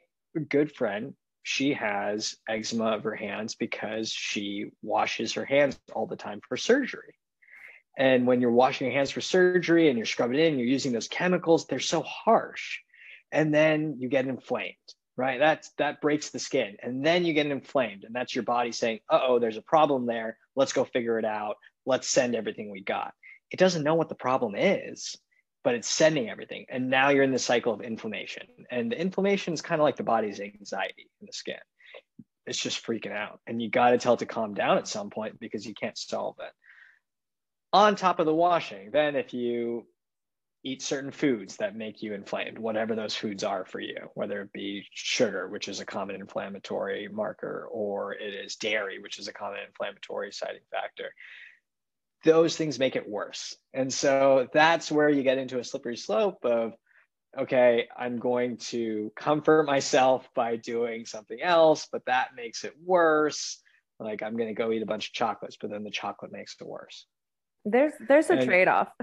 [0.49, 6.17] good friend, she has eczema of her hands because she washes her hands all the
[6.17, 7.15] time for surgery.
[7.99, 11.09] And when you're washing your hands for surgery and you're scrubbing in, you're using those
[11.09, 12.79] chemicals, they're so harsh.
[13.33, 14.77] And then you get inflamed
[15.19, 15.41] right?
[15.41, 19.01] That's that breaks the skin, and then you get inflamed, and that's your body saying,
[19.11, 20.39] "Uh oh, there's a problem there.
[20.55, 21.57] Let's go figure it out.
[21.85, 23.13] Let's send everything we got."
[23.51, 25.17] It doesn't know what the problem is,
[25.65, 29.53] but it's sending everything, and now you're in the cycle of inflammation, and the inflammation
[29.53, 31.59] is kind of like the body's anxiety in the skin.
[32.47, 35.11] It's just freaking out, and you got to tell it to calm down at some
[35.11, 36.53] point because you can't solve it.
[37.73, 39.87] On top of the washing, then if you
[40.65, 44.53] eat certain foods that make you inflamed, whatever those foods are for you, whether it
[44.53, 49.33] be sugar, which is a common inflammatory marker, or it is dairy, which is a
[49.33, 51.13] common inflammatory citing factor.
[52.25, 53.55] Those things make it worse.
[53.73, 56.73] And so that's where you get into a slippery slope of,
[57.39, 63.63] okay, I'm going to comfort myself by doing something else, but that makes it worse.
[64.01, 66.57] Like I'm going to go eat a bunch of chocolates, but then the chocolate makes
[66.61, 67.07] it worse.
[67.71, 68.89] There's there's a And- trade-off.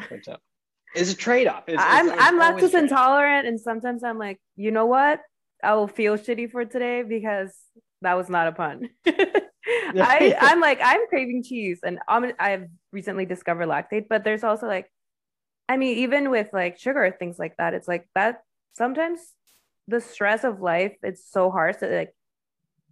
[0.98, 1.64] It's a trade-off.
[1.68, 5.20] It's, I'm it's- I'm lactose intolerant, and sometimes I'm like, you know what?
[5.62, 7.54] I will feel shitty for today because
[8.02, 8.90] that was not a pun.
[9.06, 14.68] I I'm like I'm craving cheese, and I'm, I've recently discovered Lactaid, but there's also
[14.68, 14.90] like,
[15.68, 18.42] I mean, even with like sugar things like that, it's like that.
[18.78, 19.20] Sometimes
[19.88, 22.16] the stress of life it's so hard that like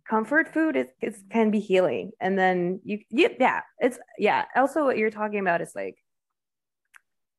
[0.08, 4.46] comfort food is, is can be healing, and then you, you yeah, it's yeah.
[4.56, 5.96] Also, what you're talking about is like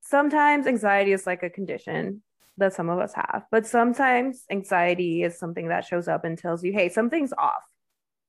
[0.00, 2.22] sometimes anxiety is like a condition
[2.56, 6.62] that some of us have, but sometimes anxiety is something that shows up and tells
[6.62, 7.64] you, hey, something's off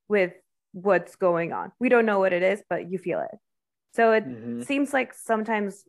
[0.07, 0.33] with
[0.71, 1.71] what's going on.
[1.79, 3.37] We don't know what it is, but you feel it.
[3.93, 4.65] So it Mhm.
[4.65, 5.85] seems like sometimes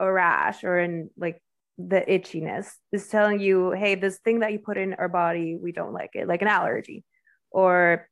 [0.00, 1.40] a rash or in like
[1.78, 5.72] the itchiness is telling you, hey, this thing that you put in our body, we
[5.72, 7.04] don't like it, like an allergy.
[7.52, 8.08] Or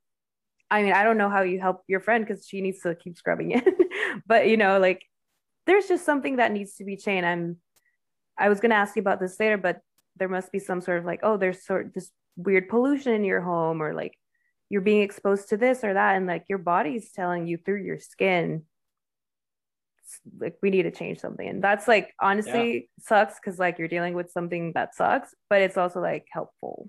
[0.70, 3.16] I mean, I don't know how you help your friend because she needs to keep
[3.16, 3.64] scrubbing it.
[4.26, 5.02] but you know, like
[5.66, 7.26] there's just something that needs to be changed.
[7.26, 7.56] I'm
[8.38, 9.80] I was gonna ask you about this later, but
[10.16, 13.24] there must be some sort of like, oh, there's sort of this weird pollution in
[13.24, 14.16] your home, or like
[14.68, 17.98] you're being exposed to this or that, and like your body's telling you through your
[17.98, 18.64] skin,
[20.38, 21.46] like we need to change something.
[21.46, 25.76] And that's like honestly sucks because like you're dealing with something that sucks, but it's
[25.76, 26.88] also like helpful.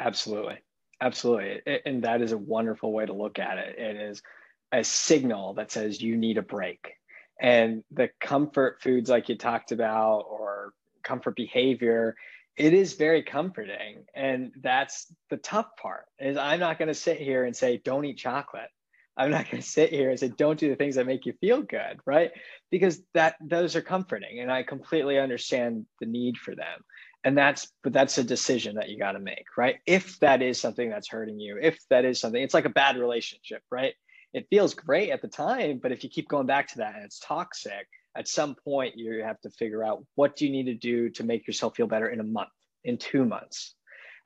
[0.00, 0.58] Absolutely.
[1.02, 1.80] Absolutely.
[1.84, 3.76] And that is a wonderful way to look at it.
[3.76, 4.22] It is
[4.70, 6.92] a signal that says you need a break.
[7.40, 12.14] And the comfort foods, like you talked about, or comfort behavior,
[12.56, 14.04] it is very comforting.
[14.14, 18.04] And that's the tough part is I'm not going to sit here and say, don't
[18.04, 18.70] eat chocolate.
[19.16, 21.32] I'm not going to sit here and say, don't do the things that make you
[21.40, 22.30] feel good, right?
[22.70, 24.38] Because that those are comforting.
[24.38, 26.84] And I completely understand the need for them
[27.24, 29.76] and that's but that's a decision that you got to make right?
[29.86, 32.96] If that is something that's hurting you if that is something it's like a bad
[32.96, 33.94] relationship right?
[34.32, 37.04] It feels great at the time but if you keep going back to that and
[37.04, 40.74] it's toxic at some point you have to figure out what do you need to
[40.74, 42.50] do to make yourself feel better in a month
[42.84, 43.74] in two months.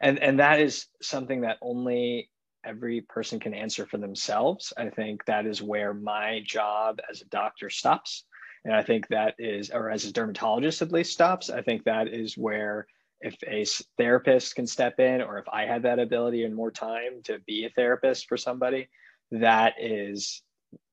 [0.01, 2.31] And and that is something that only
[2.65, 4.73] every person can answer for themselves.
[4.77, 8.25] I think that is where my job as a doctor stops
[8.67, 12.09] And I think that is, or as a dermatologist at least stops, I think that
[12.09, 12.89] is where
[13.21, 13.65] if a
[13.97, 17.65] therapist can step in, or if I had that ability and more time to be
[17.65, 18.89] a therapist for somebody,
[19.31, 20.43] that is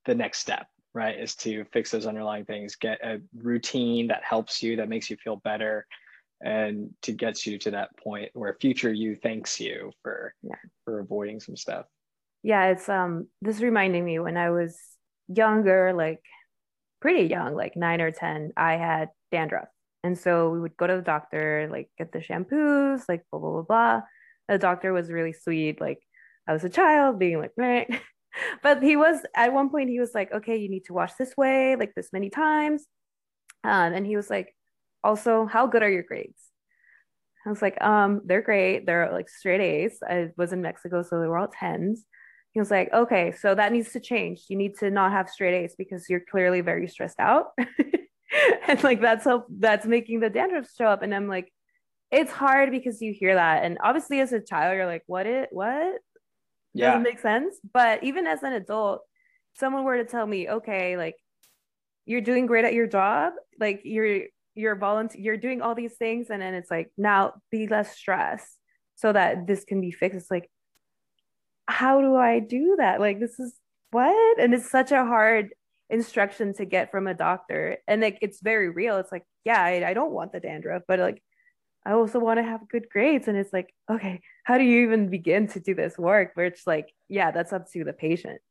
[0.06, 1.20] the next step, right?
[1.20, 5.18] Is to fix those underlying things, get a routine that helps you, that makes you
[5.18, 5.88] feel better,
[6.46, 10.56] and to get you to that point where future you thanks you for yeah.
[10.86, 11.88] for avoiding some stuff.
[12.44, 14.78] Yeah, it's um this reminding me when I was
[15.28, 16.22] younger, like
[17.04, 19.68] pretty young, like nine or ten, I had dandruff.
[20.06, 23.52] And so we would go to the doctor, like get the shampoos, like blah blah
[23.52, 24.02] blah blah.
[24.48, 26.00] The doctor was really sweet, like
[26.48, 27.88] I was a child being like, right.
[28.64, 31.36] but he was at one point he was like, okay, you need to wash this
[31.36, 32.86] way, like this many times.
[33.66, 34.56] Um, and he was like,
[35.04, 36.40] also, how good are your grades?
[37.46, 38.86] I was like, um, they're great.
[38.86, 40.00] They're like straight A's.
[40.02, 42.06] I was in Mexico, so they were all tens.
[42.54, 44.44] He was like, okay, so that needs to change.
[44.48, 47.48] You need to not have straight A's because you're clearly very stressed out.
[48.68, 51.02] and like that's how that's making the dandruff show up.
[51.02, 51.52] And I'm like,
[52.12, 53.64] it's hard because you hear that.
[53.64, 55.96] And obviously as a child, you're like, what it what?
[56.74, 56.92] Yeah.
[56.92, 57.56] Doesn't make sense.
[57.74, 59.02] But even as an adult,
[59.56, 61.16] someone were to tell me, okay, like
[62.06, 64.24] you're doing great at your job, like you're
[64.56, 68.58] you're volunteer you're doing all these things and then it's like now be less stressed
[68.96, 70.50] so that this can be fixed it's like
[71.68, 73.00] how do i do that?
[73.00, 73.54] Like this is
[73.92, 74.40] what?
[74.40, 75.54] And it's such a hard
[75.90, 77.78] instruction to get from a doctor.
[77.88, 78.98] And like it's very real.
[78.98, 81.22] It's like yeah I, I don't want the dandruff but like
[81.86, 83.28] i also want to have good grades.
[83.28, 86.32] And it's like okay how do you even begin to do this work?
[86.34, 88.42] Where it's like yeah that's up to the patient.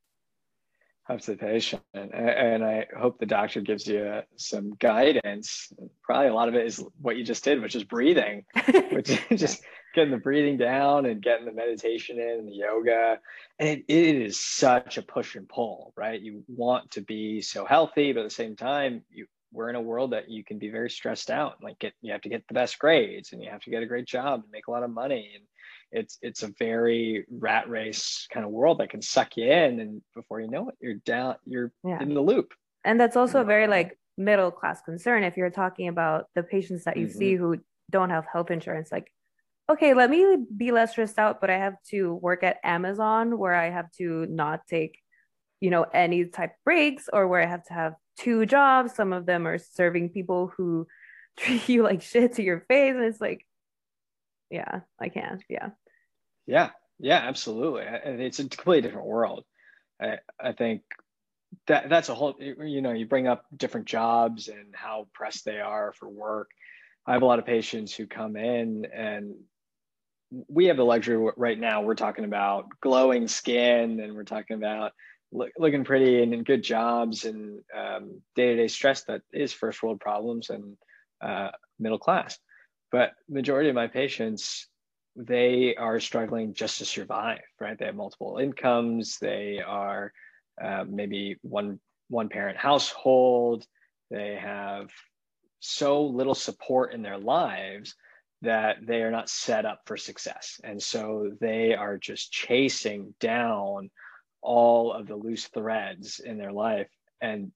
[1.08, 5.72] Observation and, and i hope the doctor gives you some guidance.
[6.04, 8.44] Probably a lot of it is what you just did which is breathing
[8.92, 13.18] which is just getting the breathing down and getting the meditation in and the yoga.
[13.58, 16.20] And it, it is such a push and pull right?
[16.20, 19.80] You want to be so healthy but at the same time you we're in a
[19.80, 22.54] world that you can be very stressed out like get you have to get the
[22.54, 24.90] best grades and you have to get a great job and make a lot of
[24.90, 25.32] money.
[25.34, 25.44] And
[25.92, 29.78] it's it's a very rat race kind of world that can suck you in.
[29.80, 32.00] And before you know it you're down you're yeah.
[32.02, 32.52] in the loop.
[32.84, 36.84] And that's also a very like middle class concern if you're talking about the patients
[36.84, 37.18] that you mm-hmm.
[37.18, 37.58] see who
[37.90, 38.90] don't have health insurance.
[38.90, 39.12] Like
[39.70, 43.54] okay let me be less stressed out but i have to work at amazon where
[43.54, 44.98] i have to not take
[45.60, 49.26] you know any type breaks or where i have to have two jobs some of
[49.26, 50.86] them are serving people who
[51.38, 53.46] treat you like shit to your face and it's like
[54.50, 55.70] yeah i can't yeah
[56.46, 57.84] yeah, yeah, absolutely.
[57.84, 59.44] It's a completely different world.
[60.00, 60.82] I, I think
[61.66, 62.34] that that's a whole.
[62.40, 66.50] You know, you bring up different jobs and how pressed they are for work.
[67.06, 69.34] I have a lot of patients who come in and
[70.48, 71.82] we have the luxury right now.
[71.82, 74.92] We're talking about glowing skin and we're talking about
[75.30, 77.60] look, looking pretty and in good jobs and
[78.34, 80.76] day to day stress that is first world problems and
[81.20, 82.38] uh, middle class.
[82.90, 84.68] But majority of my patients
[85.14, 87.78] they are struggling just to survive, right?
[87.78, 89.18] They have multiple incomes.
[89.20, 90.10] They are
[90.62, 93.66] uh, maybe one one parent household.
[94.10, 94.88] They have
[95.60, 97.94] so little support in their lives
[98.42, 103.90] that they are not set up for success, and so they are just chasing down
[104.42, 106.88] all of the loose threads in their life,
[107.20, 107.52] and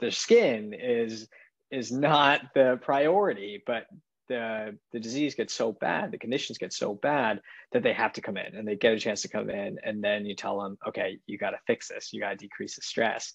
[0.00, 1.28] their skin is
[1.70, 3.86] is not the priority, but
[4.28, 7.40] the the disease gets so bad, the conditions get so bad
[7.72, 10.02] that they have to come in and they get a chance to come in, and
[10.02, 12.82] then you tell them, okay, you got to fix this, you got to decrease the
[12.82, 13.34] stress,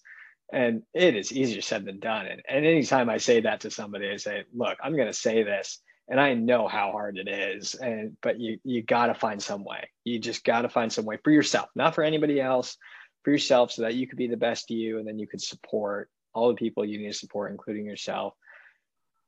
[0.52, 2.26] and it is easier said than done.
[2.26, 5.42] And, and anytime I say that to somebody, I say, look, I'm going to say
[5.42, 9.42] this, and I know how hard it is, and but you you got to find
[9.42, 9.88] some way.
[10.04, 12.76] You just got to find some way for yourself, not for anybody else,
[13.22, 16.10] for yourself, so that you could be the best you, and then you could support
[16.34, 18.34] all the people you need to support, including yourself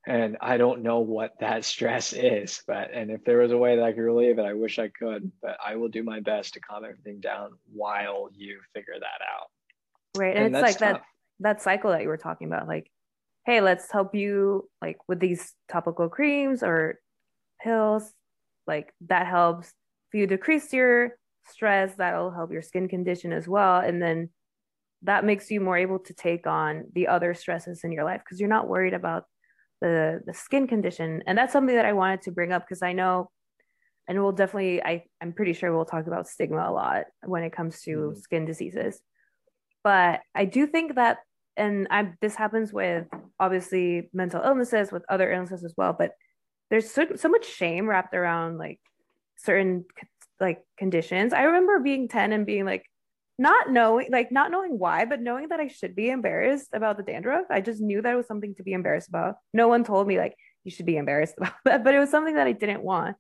[0.06, 2.62] and I don't know what that stress is.
[2.66, 4.88] But and if there was a way that I could relieve it, I wish I
[4.88, 5.30] could.
[5.42, 9.48] But I will do my best to calm everything down while you figure that out.
[10.16, 11.00] Right, and, and it's like tough.
[11.00, 11.02] that
[11.40, 12.90] that cycle that you were talking about, like,
[13.46, 16.98] hey, let's help you like with these topical creams or
[17.62, 18.12] pills,
[18.66, 19.68] like that helps.
[20.12, 21.12] If you decrease your
[21.48, 24.31] stress, that'll help your skin condition as well, and then
[25.02, 28.40] that makes you more able to take on the other stresses in your life because
[28.40, 29.25] you're not worried about
[29.81, 31.23] the the skin condition.
[31.27, 33.31] And that's something that i wanted to bring up because i know
[34.08, 37.52] and we'll definitely i i'm pretty sure we'll talk about stigma a lot when it
[37.52, 38.16] comes to mm.
[38.16, 39.00] skin diseases.
[39.85, 41.18] But i do think that
[41.57, 43.07] and i this happens with
[43.38, 46.13] obviously mental illnesses with other illnesses as well but
[46.71, 48.81] there's so, so much shame wrapped around like
[49.37, 49.85] certain
[50.40, 51.33] like conditions.
[51.33, 52.85] I remember being 10 and being like
[53.38, 57.02] not knowing like not knowing why but knowing that i should be embarrassed about the
[57.02, 57.44] dandruff.
[57.50, 59.37] I just knew that it was something to be embarrassed about.
[59.52, 60.35] No one told me like
[60.65, 63.17] you should be embarrassed about that but it was something that i didn't want.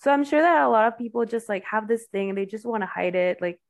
[0.00, 2.46] So i'm sure that a lot of people just like have this thing and they
[2.46, 3.60] just want to hide it like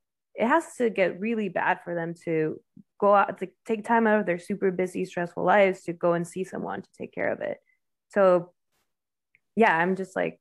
[0.41, 2.61] it has to get really bad for them to
[2.99, 6.27] go out to take time out of their super busy stressful lives to go and
[6.27, 7.59] see someone to take care of it.
[8.09, 8.53] So
[9.57, 10.41] yeah i'm just like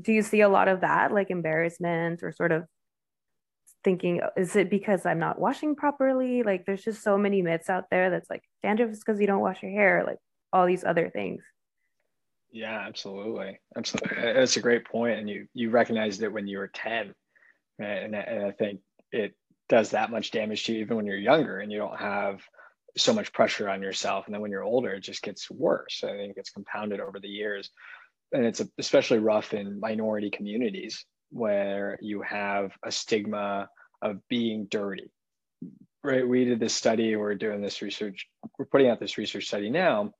[0.00, 2.64] do you see a lot of that like embarrassment or sort of
[3.82, 6.42] thinking is it because i'm not washing properly?
[6.42, 9.40] Like there's just so many myths out there that's like dandruff is because you don't
[9.40, 10.18] wash your hair like
[10.52, 11.42] all these other things.
[12.52, 13.58] Yeah absolutely.
[13.76, 14.32] Absolutely.
[14.34, 17.14] That's a great point and you you recognized it when you were 10
[17.78, 18.80] and, and i think
[19.12, 19.34] it
[19.68, 22.40] does that much damage to you even when you're younger and you don't have
[22.96, 26.08] so much pressure on yourself and then when you're older it just gets worse i
[26.08, 27.70] think it gets compounded over the years
[28.32, 33.68] and it's especially rough in minority communities where you have a stigma
[34.02, 35.10] of being dirty.
[36.02, 36.26] Right.
[36.26, 38.26] We did this study, we're doing this research,
[38.58, 40.12] we're putting out this research study now,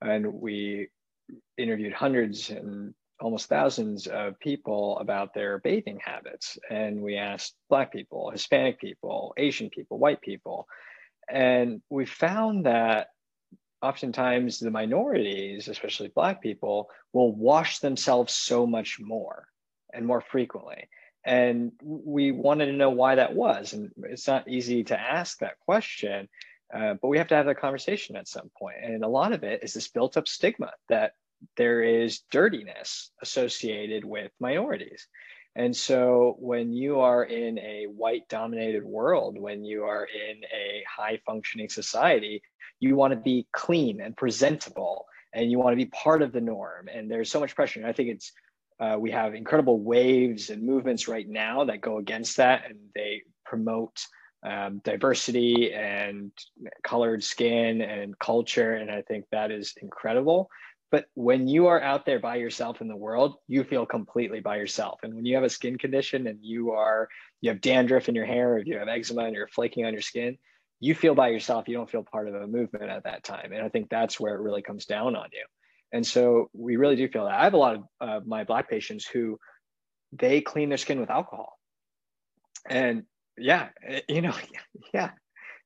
[0.00, 0.88] and we
[1.56, 6.58] interviewed hundreds and almost thousands of people about their bathing habits.
[6.68, 10.66] And we asked Black people, Hispanic people, Asian people, white people.
[11.30, 13.08] And we found that
[13.80, 19.46] oftentimes the minorities, especially Black people, will wash themselves so much more
[19.94, 20.88] and more frequently.
[21.24, 23.72] And we wanted to know why that was.
[23.72, 26.28] And it's not easy to ask that question,
[26.74, 28.76] uh, but we have to have that conversation at some point.
[28.82, 31.12] And a lot of it is this built up stigma that
[31.56, 35.06] there is dirtiness associated with minorities.
[35.54, 40.82] And so when you are in a white dominated world, when you are in a
[40.88, 42.42] high functioning society,
[42.80, 46.40] you want to be clean and presentable and you want to be part of the
[46.40, 46.88] norm.
[46.88, 47.80] And there's so much pressure.
[47.80, 48.32] And I think it's
[48.80, 53.22] uh, we have incredible waves and movements right now that go against that, and they
[53.44, 54.04] promote
[54.44, 56.32] um, diversity and
[56.82, 58.74] colored skin and culture.
[58.74, 60.48] And I think that is incredible.
[60.92, 64.56] But when you are out there by yourself in the world, you feel completely by
[64.58, 65.00] yourself.
[65.02, 67.08] And when you have a skin condition and you are,
[67.40, 70.02] you have dandruff in your hair, if you have eczema and you're flaking on your
[70.02, 70.36] skin,
[70.80, 71.66] you feel by yourself.
[71.66, 73.52] You don't feel part of a movement at that time.
[73.52, 75.44] And I think that's where it really comes down on you.
[75.92, 77.40] And so we really do feel that.
[77.40, 79.38] I have a lot of uh, my black patients who
[80.12, 81.58] they clean their skin with alcohol.
[82.68, 83.04] And
[83.38, 84.34] yeah, eh, you know,
[84.92, 85.12] yeah,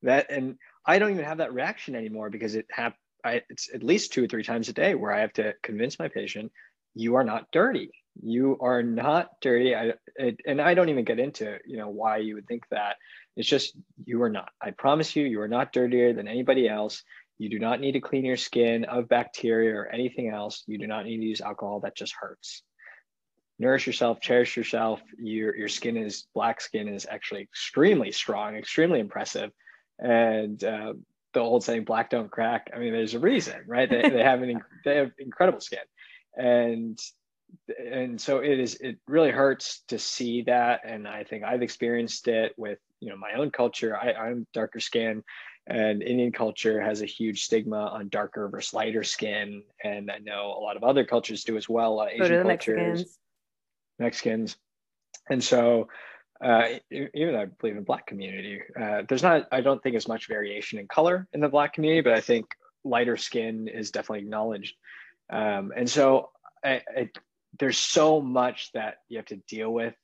[0.03, 0.57] that, and
[0.87, 4.25] I don't even have that reaction anymore because it hap- I, it's at least two
[4.25, 6.53] or three times a day where I have to convince my patient,
[6.95, 7.91] you are not dirty.
[8.23, 9.75] You are not dirty.
[9.75, 12.97] I, it, and I don't even get into, you know, why you would think that.
[13.37, 14.49] It's just, you are not.
[14.63, 17.03] I promise you, you are not dirtier than anybody else.
[17.39, 20.65] You do not need to clean your skin of bacteria or anything else.
[20.67, 21.81] You do not need to use alcohol.
[21.81, 22.63] That just hurts.
[23.59, 25.03] Nourish yourself, cherish yourself.
[25.19, 29.51] Your, your skin is, black skin is actually extremely strong, extremely impressive.
[29.99, 30.95] And uh,
[31.37, 32.71] the old saying, black don't crack.
[32.75, 33.89] I mean, there's a reason, right?
[33.89, 35.79] They, they have an, they have incredible skin.
[36.37, 36.99] And
[37.79, 42.27] and so it is it really hurts to see that and i think i've experienced
[42.27, 45.23] it with you know my own culture I, i'm darker skin
[45.67, 50.55] and Indian culture has a huge stigma on darker versus lighter skin, and I know
[50.57, 51.99] a lot of other cultures do as well.
[51.99, 53.19] Uh, Asian cultures, Mexicans.
[53.99, 54.57] Mexicans,
[55.29, 55.89] and so
[56.45, 60.29] uh, even I believe in Black community, uh, there's not I don't think as much
[60.29, 62.47] variation in color in the Black community, but I think
[62.85, 64.75] lighter skin is definitely acknowledged,
[65.31, 66.31] um, and so
[66.65, 67.11] I, I,
[67.59, 69.95] there's so much that you have to deal with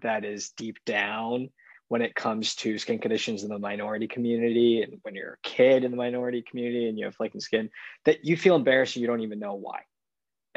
[0.00, 1.50] that is deep down
[1.88, 5.84] when it comes to skin conditions in the minority community and when you're a kid
[5.84, 7.70] in the minority community and you have flaking skin
[8.04, 9.80] that you feel embarrassed and you don't even know why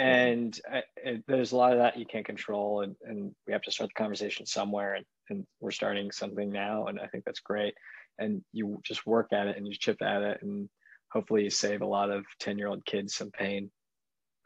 [0.01, 3.61] and uh, it, there's a lot of that you can't control and, and we have
[3.61, 7.39] to start the conversation somewhere and, and we're starting something now and i think that's
[7.39, 7.73] great
[8.19, 10.69] and you just work at it and you chip at it and
[11.11, 13.71] hopefully you save a lot of 10 year old kids some pain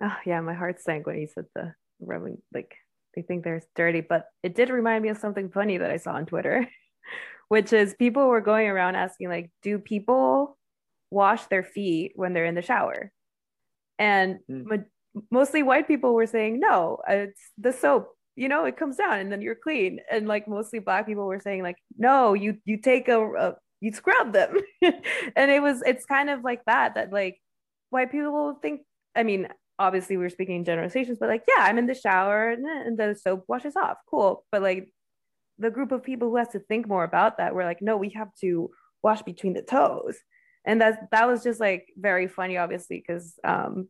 [0.02, 2.76] oh yeah my heart sank when you said the rubbing like
[3.16, 4.02] they think they're dirty.
[4.02, 6.68] But it did remind me of something funny that I saw on Twitter,
[7.48, 10.58] which is people were going around asking, like, do people
[11.10, 13.12] wash their feet when they're in the shower?
[13.98, 14.68] And mm.
[15.32, 18.10] Mostly white people were saying, no, it's the soap.
[18.36, 20.00] You know, it comes down and then you're clean.
[20.12, 23.94] And like mostly black people were saying, like, no, you you take a, a you
[23.94, 24.58] scrub them.
[24.82, 27.40] and it was it's kind of like that that like
[27.90, 28.82] white people think
[29.16, 29.48] I mean,
[29.80, 33.16] obviously we are speaking generalizations, but like, yeah, I'm in the shower and, and the
[33.16, 33.98] soap washes off.
[34.10, 34.44] Cool.
[34.52, 34.90] But like
[35.58, 38.10] the group of people who has to think more about that, we're like, no, we
[38.10, 40.18] have to wash between the toes.
[40.66, 43.88] And that that was just like very funny, obviously, because um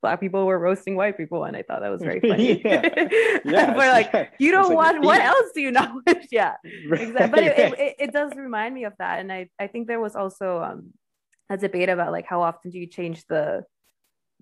[0.00, 2.62] black people were roasting white people, and I thought that was very funny.
[2.64, 2.82] yeah,
[3.44, 5.04] yeah we're like, you don't like watch.
[5.04, 6.14] What else do you not know?
[6.30, 7.28] yeah, exactly.
[7.28, 10.14] But it, it, it, does remind me of that, and I I think there was
[10.14, 10.92] also um,
[11.50, 13.64] a debate about like how often do you change the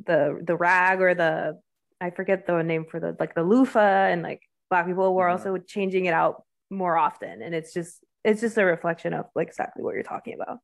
[0.05, 1.59] the the rag or the
[2.01, 5.33] I forget the name for the like the loofah and like black people were mm-hmm.
[5.33, 9.49] also changing it out more often, and it's just it's just a reflection of like
[9.49, 10.59] exactly what you're talking about.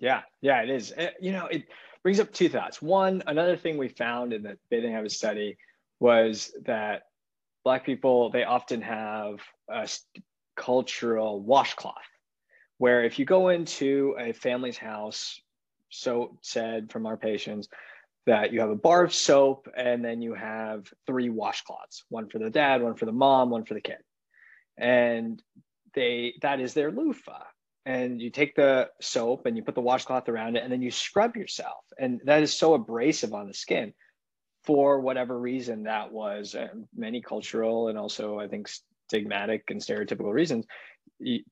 [0.00, 0.92] Yeah, yeah, it is.
[0.92, 1.64] It, you know, it
[2.04, 2.80] brings up two thoughts.
[2.80, 5.56] One, another thing we found in the Bathing Habits study
[5.98, 7.04] was that
[7.64, 9.88] Black people, they often have a
[10.54, 11.94] cultural washcloth,
[12.76, 15.40] where if you go into a family's house,
[15.88, 17.68] so said from our patients,
[18.26, 22.38] that you have a bar of soap and then you have three washcloths one for
[22.38, 23.98] the dad one for the mom one for the kid
[24.78, 25.42] and
[25.94, 27.44] they that is their loofah
[27.86, 30.90] and you take the soap and you put the washcloth around it and then you
[30.90, 31.84] scrub yourself.
[31.98, 33.92] And that is so abrasive on the skin
[34.64, 38.66] for whatever reason that was uh, many cultural and also i think
[39.12, 40.64] stigmatic and stereotypical reasons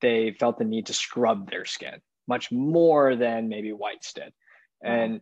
[0.00, 4.32] they felt the need to scrub their skin much more than maybe whites did.
[4.82, 5.20] And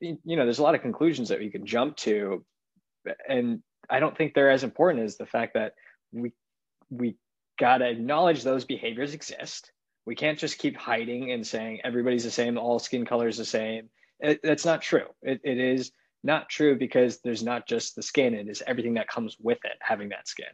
[0.00, 2.44] you know there's a lot of conclusions that we can jump to
[3.28, 5.72] and i don't think they're as important as the fact that
[6.12, 6.32] we
[6.88, 7.16] we
[7.58, 9.72] got to acknowledge those behaviors exist
[10.08, 13.90] we can't just keep hiding and saying everybody's the same, all skin colors the same.
[14.20, 15.04] It, that's not true.
[15.20, 15.92] It, it is
[16.24, 19.76] not true because there's not just the skin, it is everything that comes with it,
[19.82, 20.46] having that skin.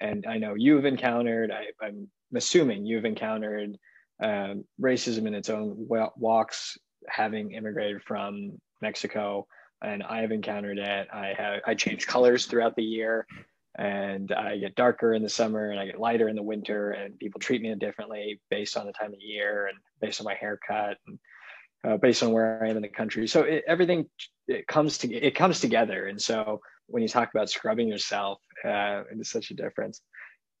[0.00, 3.76] And I know you've encountered, I, am assuming you've encountered
[4.22, 9.48] um, racism in its own walks, having immigrated from Mexico.
[9.82, 11.08] And I have encountered it.
[11.12, 13.26] I have I changed colors throughout the year
[13.78, 17.18] and I get darker in the summer and I get lighter in the winter, and
[17.18, 20.98] people treat me differently based on the time of year and based on my haircut
[21.06, 21.18] and
[21.84, 23.26] uh, based on where I am in the country.
[23.26, 24.06] So it, everything
[24.48, 29.02] it comes to it comes together, and so when you talk about scrubbing yourself, uh,
[29.12, 30.00] it's such a difference.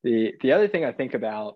[0.04, 1.54] The the other thing I think about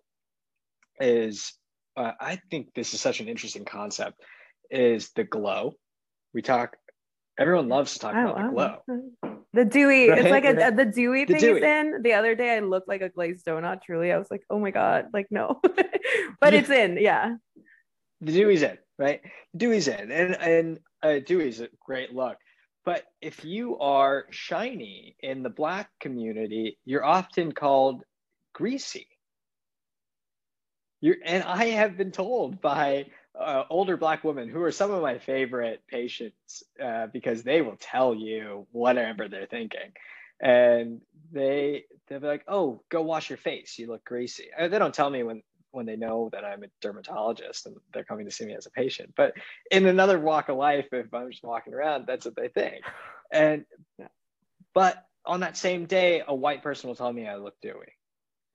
[1.01, 1.55] is
[1.97, 4.21] uh, I think this is such an interesting concept
[4.71, 5.75] is the glow.
[6.33, 6.77] We talk.
[7.39, 9.39] Everyone loves to talk oh, about the glow.
[9.53, 10.19] The dewy, right?
[10.19, 11.59] it's like a, the dewy the thing dewy.
[11.59, 12.03] is in.
[12.03, 13.83] The other day I looked like a glazed donut.
[13.83, 15.61] Truly, I was like, oh my god, like no,
[16.41, 17.37] but it's in, yeah.
[18.21, 19.21] The dewy's in, right?
[19.57, 22.37] Dewy's in, and and uh, dewy's a great look.
[22.85, 28.03] But if you are shiny in the black community, you're often called
[28.55, 29.07] greasy.
[31.01, 33.07] You're, and I have been told by
[33.39, 37.77] uh, older black women who are some of my favorite patients uh, because they will
[37.79, 39.93] tell you whatever they're thinking.
[40.41, 41.01] And
[41.33, 43.79] they they'll be like oh go wash your face.
[43.79, 44.49] You look greasy.
[44.57, 48.05] Uh, they don't tell me when when they know that i'm a dermatologist and they're
[48.05, 49.13] coming to see me as a patient.
[49.17, 49.35] But
[49.71, 52.85] in another walk of life if i'm just walking around that's what they think.
[53.33, 53.65] And
[54.73, 57.93] but on that same day a white person will tell me i look dewy.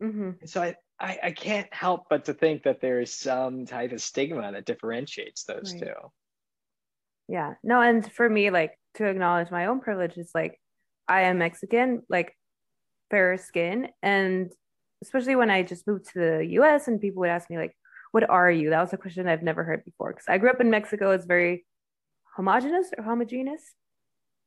[0.02, 0.46] Mm-hmm.
[0.46, 4.02] so I, I, I can't help but to think that there is some type of
[4.02, 5.84] stigma that differentiates those right.
[5.84, 6.12] two.
[7.28, 7.54] Yeah.
[7.64, 10.60] No, and for me, like to acknowledge my own privilege is like
[11.08, 12.36] I am Mexican, like
[13.10, 13.90] fair skin.
[14.02, 14.52] And
[15.02, 17.76] especially when I just moved to the US and people would ask me, like,
[18.12, 18.72] what are you?
[18.72, 20.12] That was a question I've never heard before.
[20.12, 21.66] Because I grew up in Mexico, it's very
[22.36, 23.62] homogenous or homogeneous.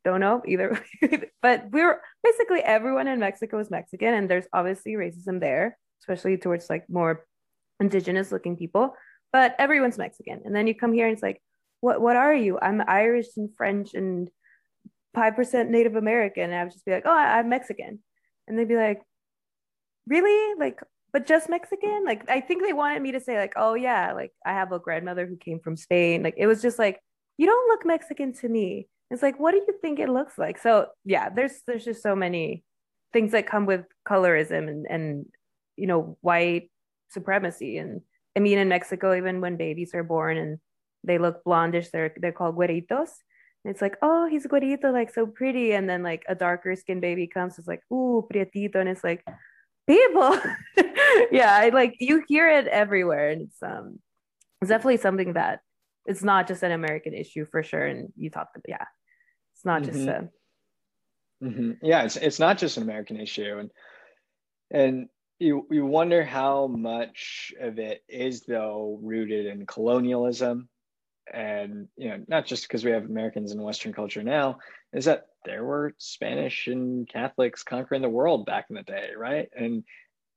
[0.04, 0.84] Don't know either.
[1.42, 6.36] but we were basically everyone in Mexico is Mexican, and there's obviously racism there especially
[6.36, 7.24] towards like more
[7.80, 8.94] indigenous looking people.
[9.32, 10.42] But everyone's Mexican.
[10.44, 11.40] And then you come here and it's like,
[11.80, 12.58] what what are you?
[12.60, 14.30] I'm Irish and French and
[15.14, 16.44] five percent Native American.
[16.44, 18.00] And I would just be like, oh, I, I'm Mexican.
[18.46, 19.00] And they'd be like,
[20.06, 20.54] really?
[20.58, 20.80] Like,
[21.12, 22.04] but just Mexican?
[22.04, 24.78] Like, I think they wanted me to say, like, oh yeah, like I have a
[24.78, 26.22] grandmother who came from Spain.
[26.22, 27.00] Like it was just like,
[27.38, 28.88] you don't look Mexican to me.
[29.10, 30.58] It's like, what do you think it looks like?
[30.58, 32.64] So yeah, there's there's just so many
[33.12, 35.26] things that come with colorism and and
[35.76, 36.70] you know white
[37.10, 37.78] supremacy.
[37.78, 38.00] And
[38.36, 40.58] i mean in mexico even when babies are born and
[41.04, 43.10] they look blondish they're they're called güeritos.
[43.64, 45.72] And it's like oh he's güerito like so pretty.
[45.72, 48.76] And then like a darker skinned baby comes it's like ooh prietito.
[48.76, 49.24] And it's like
[49.86, 50.38] people.
[51.30, 53.28] Yeah I, like you hear it everywhere.
[53.28, 53.98] And it's um
[54.60, 55.60] it's definitely something that
[56.06, 57.84] it's not just an american issue for sure.
[57.84, 58.86] And you talked about yeah
[59.54, 60.26] it's not just mm-hmm.
[61.44, 61.72] a mm-hmm.
[61.82, 63.58] yeah it's, it's not just an american issue.
[63.58, 63.70] And
[64.70, 65.08] and
[65.42, 70.68] you you wonder how much of it is though rooted in colonialism.
[71.32, 74.58] And you know not just because we have americans in western culture now
[74.92, 79.48] is that there were spanish and catholics conquering the world back in the day right?
[79.56, 79.84] And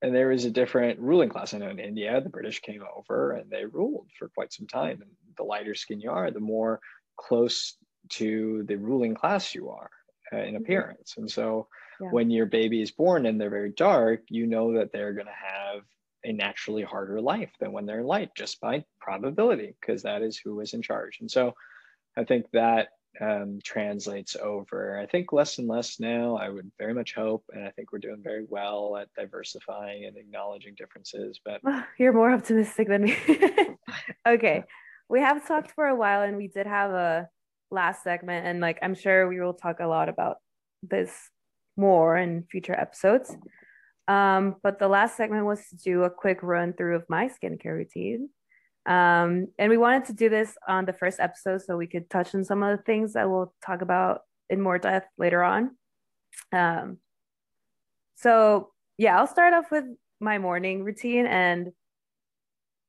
[0.01, 1.53] and there was a different ruling class.
[1.53, 5.01] I know in india the british came over and they ruled for quite some time.
[5.01, 6.80] And the lighter skin you are the more
[7.18, 7.78] close
[8.10, 9.89] to the ruling class you are
[10.34, 10.63] uh, in mm-hmm.
[10.63, 11.15] appearance.
[11.17, 11.67] And so
[11.99, 12.09] yeah.
[12.09, 15.32] when your baby is born and they're very dark, you know that they're going to
[15.32, 15.84] have
[16.23, 20.59] a naturally harder life than when they're light just by probability, because that is who
[20.59, 21.19] is in charge.
[21.21, 21.53] And so
[22.17, 22.89] I think that
[23.21, 24.99] um, translates over.
[24.99, 26.38] I think less and less now.
[26.38, 30.17] I would very much hope, and I think we're doing very well at diversifying and
[30.17, 31.39] acknowledging differences.
[31.43, 31.61] But
[31.97, 33.17] you're more optimistic than me.
[34.28, 34.63] okay,
[35.09, 37.30] we have talked for a while, and we did have a
[37.72, 40.38] last segment, and like I'm sure we will talk a lot about
[40.84, 41.11] this
[41.78, 43.36] more in future episodes.
[44.07, 47.74] Um, but the last segment was to do a quick run through of my skincare
[47.74, 48.30] routine.
[48.86, 52.36] Um, and we wanted to do this on the first episode so we could touch
[52.36, 55.72] on some of the things that we'll talk about in more depth later on.
[56.51, 56.99] Um,
[58.16, 59.86] so yeah, I'll start off with
[60.20, 61.72] my morning routine and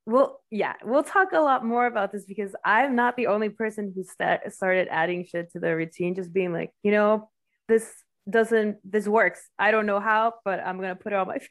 [0.07, 3.91] we'll yeah, we'll talk a lot more about this because I'm not the only person
[3.93, 7.29] who st- started adding shit to the routine, just being like, you know,
[7.67, 7.91] this
[8.27, 9.47] doesn't this works.
[9.59, 11.49] I don't know how, but I'm gonna put it on my face.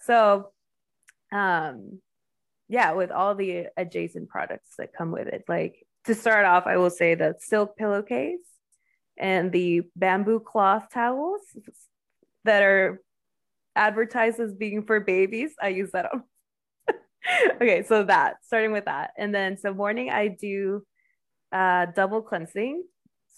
[0.00, 0.52] so
[1.32, 2.00] um
[2.68, 5.44] yeah, with all the adjacent products that come with it.
[5.48, 8.38] Like to start off, I will say the silk pillowcase
[9.18, 11.40] and the bamboo cloth towels
[12.44, 13.02] that are
[13.74, 15.50] advertised as being for babies.
[15.60, 16.22] I use that on.
[17.56, 19.10] okay, so that starting with that.
[19.16, 20.82] And then so morning I do
[21.52, 22.84] uh double cleansing.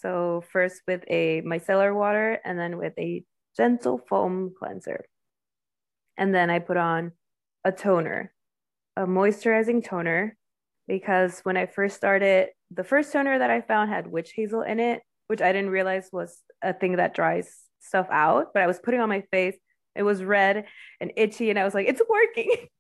[0.01, 3.25] So first with a micellar water and then with a
[3.57, 5.07] gentle foam cleanser.
[6.19, 7.13] And then I put on
[7.65, 8.33] a toner
[8.97, 10.37] a moisturizing toner
[10.89, 14.81] because when I first started, the first toner that I found had witch hazel in
[14.81, 18.49] it, which I didn't realize was a thing that dries stuff out.
[18.55, 19.57] But I was putting on my face,
[19.95, 20.65] it was red
[21.01, 22.69] and itchy, and I was like, it's working.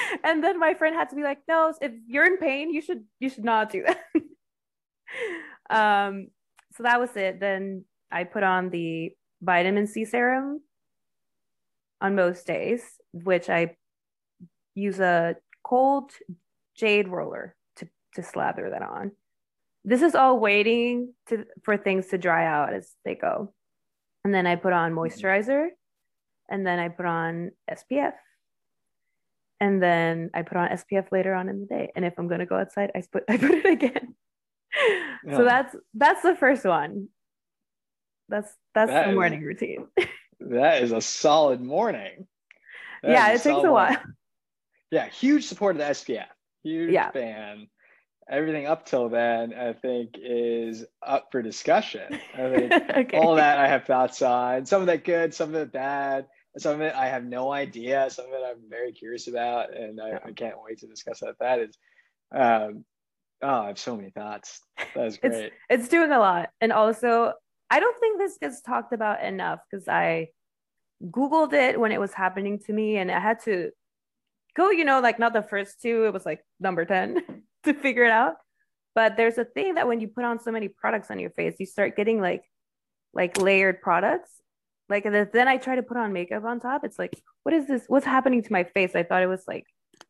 [0.24, 3.04] and then my friend had to be like, no, if you're in pain, you should
[3.18, 3.98] you should not do that.
[6.08, 6.28] um,
[6.76, 7.40] so that was it.
[7.40, 10.60] Then I put on the vitamin C serum
[12.00, 12.82] on most days,
[13.12, 13.76] which I
[14.74, 16.12] use a cold
[16.74, 19.12] jade roller to, to slather that on.
[19.84, 23.52] This is all waiting to for things to dry out as they go.
[24.24, 25.68] And then I put on moisturizer
[26.48, 28.12] and then I put on SPF.
[29.62, 31.92] And then I put on SPF later on in the day.
[31.94, 34.14] And if I'm gonna go outside, I put I put it again.
[35.24, 35.36] Yeah.
[35.36, 37.08] So that's that's the first one.
[38.28, 39.86] That's that's that the morning is, routine.
[40.40, 42.26] that is a solid morning.
[43.02, 43.98] That yeah, it takes a while
[44.92, 46.26] yeah, huge support of the SPF.
[46.62, 47.10] Huge yeah.
[47.10, 47.66] fan.
[48.30, 52.20] Everything up till then, I think, is up for discussion.
[52.34, 53.18] I think okay.
[53.18, 54.66] all that I have thoughts on.
[54.66, 56.26] Some of that good, some of it bad.
[56.58, 58.08] Some of it I have no idea.
[58.10, 61.38] Some of it I'm very curious about, and I, I can't wait to discuss that.
[61.40, 61.78] That is,
[62.34, 62.84] um,
[63.42, 64.60] oh, I have so many thoughts.
[64.94, 65.32] That's great.
[65.32, 67.32] it's, it's doing a lot, and also
[67.70, 70.28] I don't think this gets talked about enough because I
[71.02, 73.70] googled it when it was happening to me, and I had to
[74.54, 78.04] go, you know, like not the first two, it was like number 10 to figure
[78.04, 78.34] it out.
[78.94, 81.56] But there's a thing that when you put on so many products on your face,
[81.58, 82.44] you start getting like
[83.14, 84.30] like layered products.
[84.92, 86.84] Like then I try to put on makeup on top.
[86.84, 87.84] It's like, what is this?
[87.88, 88.94] What's happening to my face?
[88.94, 89.64] I thought it was like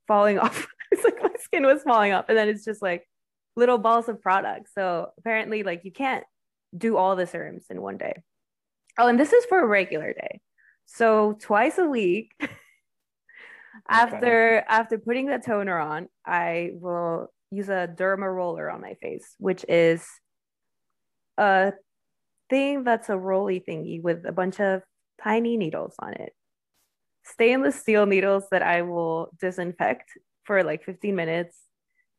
[0.09, 0.67] falling off.
[0.91, 2.25] it's like my skin was falling off.
[2.29, 3.07] And then it's just like
[3.55, 4.71] little balls of product.
[4.75, 6.25] So apparently, like you can't
[6.77, 8.23] do all the serums in one day.
[8.99, 10.41] Oh, and this is for a regular day.
[10.87, 12.33] So twice a week,
[13.89, 14.67] after okay.
[14.69, 19.65] after putting the toner on, I will use a derma roller on my face, which
[19.69, 20.05] is
[21.39, 21.73] a
[22.53, 24.83] thing that's a rolly thingy with a bunch of
[25.25, 26.35] tiny needles on it.
[27.25, 30.11] Stainless steel needles that I will disinfect
[30.45, 31.57] for like 15 minutes.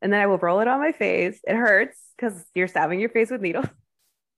[0.02, 1.40] And then I will roll it on my face.
[1.44, 3.68] It hurts because you're stabbing your face with needles.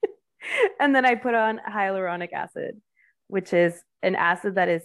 [0.80, 2.78] and then I put on hyaluronic acid,
[3.28, 4.82] which is an acid that is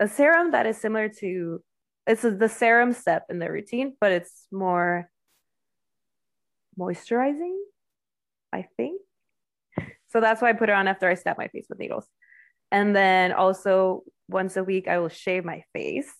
[0.00, 1.62] a serum that is similar to
[2.06, 5.10] it's the serum step in the routine, but it's more
[6.80, 7.58] moisturizing,
[8.50, 9.02] I think.
[10.08, 12.06] So that's why I put it on after I stab my face with needles.
[12.70, 16.10] And then also once a week, I will shave my face,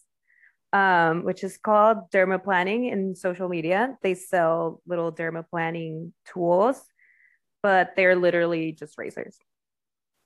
[0.72, 3.96] um, which is called dermaplaning in social media.
[4.02, 6.82] They sell little dermaplaning tools,
[7.62, 9.36] but they're literally just razors.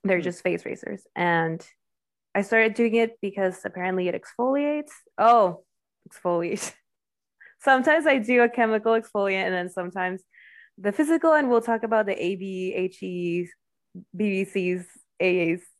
[0.05, 0.25] They're mm-hmm.
[0.25, 1.07] just face razors.
[1.17, 1.65] And
[2.35, 4.93] I started doing it because apparently it exfoliates.
[5.19, 5.65] Oh,
[6.09, 6.73] exfoliates.
[7.61, 10.23] sometimes I do a chemical exfoliant and then sometimes
[10.79, 13.49] the physical, and we'll talk about the A, HEs,
[14.16, 14.85] BBCs,
[15.20, 15.61] AAs.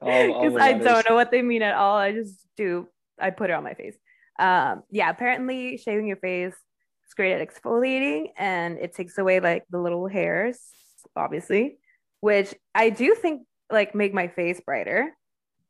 [0.00, 1.96] Because I don't know what they mean at all.
[1.96, 2.86] I just do,
[3.20, 3.96] I put it on my face.
[4.38, 9.64] Um, yeah, apparently shaving your face is great at exfoliating and it takes away like
[9.70, 10.60] the little hairs,
[11.16, 11.78] obviously
[12.20, 15.14] which I do think like make my face brighter.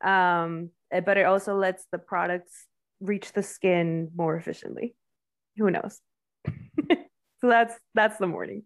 [0.02, 2.66] Um, eh, but it also lets the products
[3.00, 4.94] reach the skin more efficiently.
[5.56, 6.00] Who knows?
[7.40, 8.64] so that's that's the morning.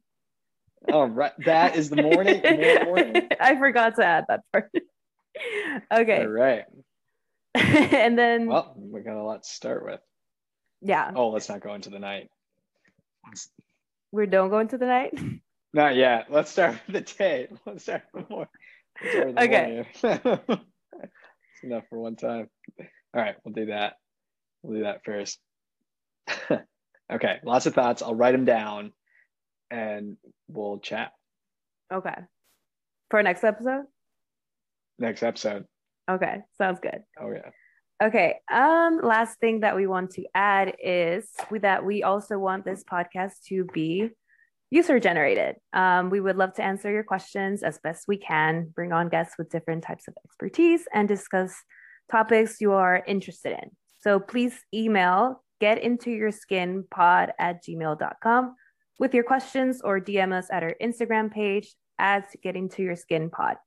[0.90, 1.32] All right.
[1.44, 2.42] That is the morning.
[2.84, 3.28] morning.
[3.40, 4.70] I forgot to add that part.
[5.92, 6.20] okay.
[6.20, 6.64] All right.
[7.54, 10.00] and then well, we got a lot to start with.
[10.80, 11.12] Yeah.
[11.14, 12.28] Oh, let's not go into the night.
[14.10, 15.18] We don't go into the night.
[15.72, 16.26] Not yet.
[16.30, 17.48] Let's start with the day.
[17.64, 18.26] Let's start with.
[18.28, 19.86] Start with okay.
[20.02, 22.48] it's enough for one time.
[23.14, 23.94] All right, we'll do that.
[24.62, 25.38] We'll do that first.
[27.12, 28.02] Okay, lots of thoughts.
[28.02, 28.92] I'll write them down
[29.70, 30.16] and
[30.48, 31.12] we'll chat.
[31.92, 32.14] Okay.
[33.10, 33.84] For next episode?
[34.98, 35.66] Next episode.
[36.10, 37.02] Okay, sounds good.
[37.20, 37.50] Oh yeah.
[38.02, 38.36] Okay.
[38.52, 43.34] Um, last thing that we want to add is that we also want this podcast
[43.48, 44.10] to be
[44.70, 45.56] user generated.
[45.72, 49.34] Um, we would love to answer your questions as best we can, bring on guests
[49.38, 51.54] with different types of expertise, and discuss
[52.10, 53.70] topics you are interested in.
[54.00, 58.56] So please email get into your skin pod at gmail.com
[58.98, 63.30] with your questions or DM us at our Instagram page at get into your skin
[63.30, 63.58] pod.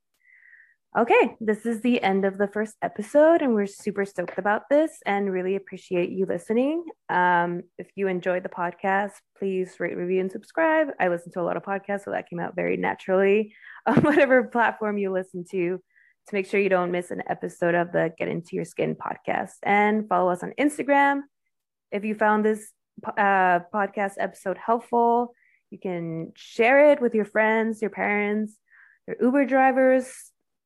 [0.98, 4.90] Okay, this is the end of the first episode, and we're super stoked about this
[5.06, 6.84] and really appreciate you listening.
[7.08, 10.88] Um, if you enjoyed the podcast, please rate, review, and subscribe.
[11.00, 13.54] I listen to a lot of podcasts, so that came out very naturally
[13.86, 15.80] on whatever platform you listen to
[16.28, 19.56] to make sure you don't miss an episode of the Get Into Your Skin podcast.
[19.62, 21.22] And follow us on Instagram.
[21.96, 22.72] If you found this
[23.06, 25.34] uh, podcast episode helpful,
[25.70, 28.54] you can share it with your friends, your parents,
[29.06, 30.12] your Uber drivers,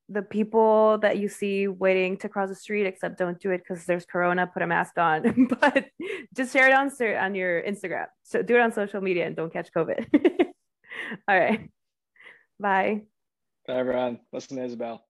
[0.09, 3.87] the people that you see waiting to cross the street, except don't do it because
[3.87, 4.49] there's Corona.
[4.49, 5.87] Put a mask on, but
[6.35, 8.07] just share it on on your Instagram.
[8.25, 10.07] So do it on social media and don't catch COVID.
[11.29, 11.71] All right,
[12.59, 13.03] bye.
[13.69, 14.19] Bye, everyone.
[14.33, 15.05] Listen to Isabel.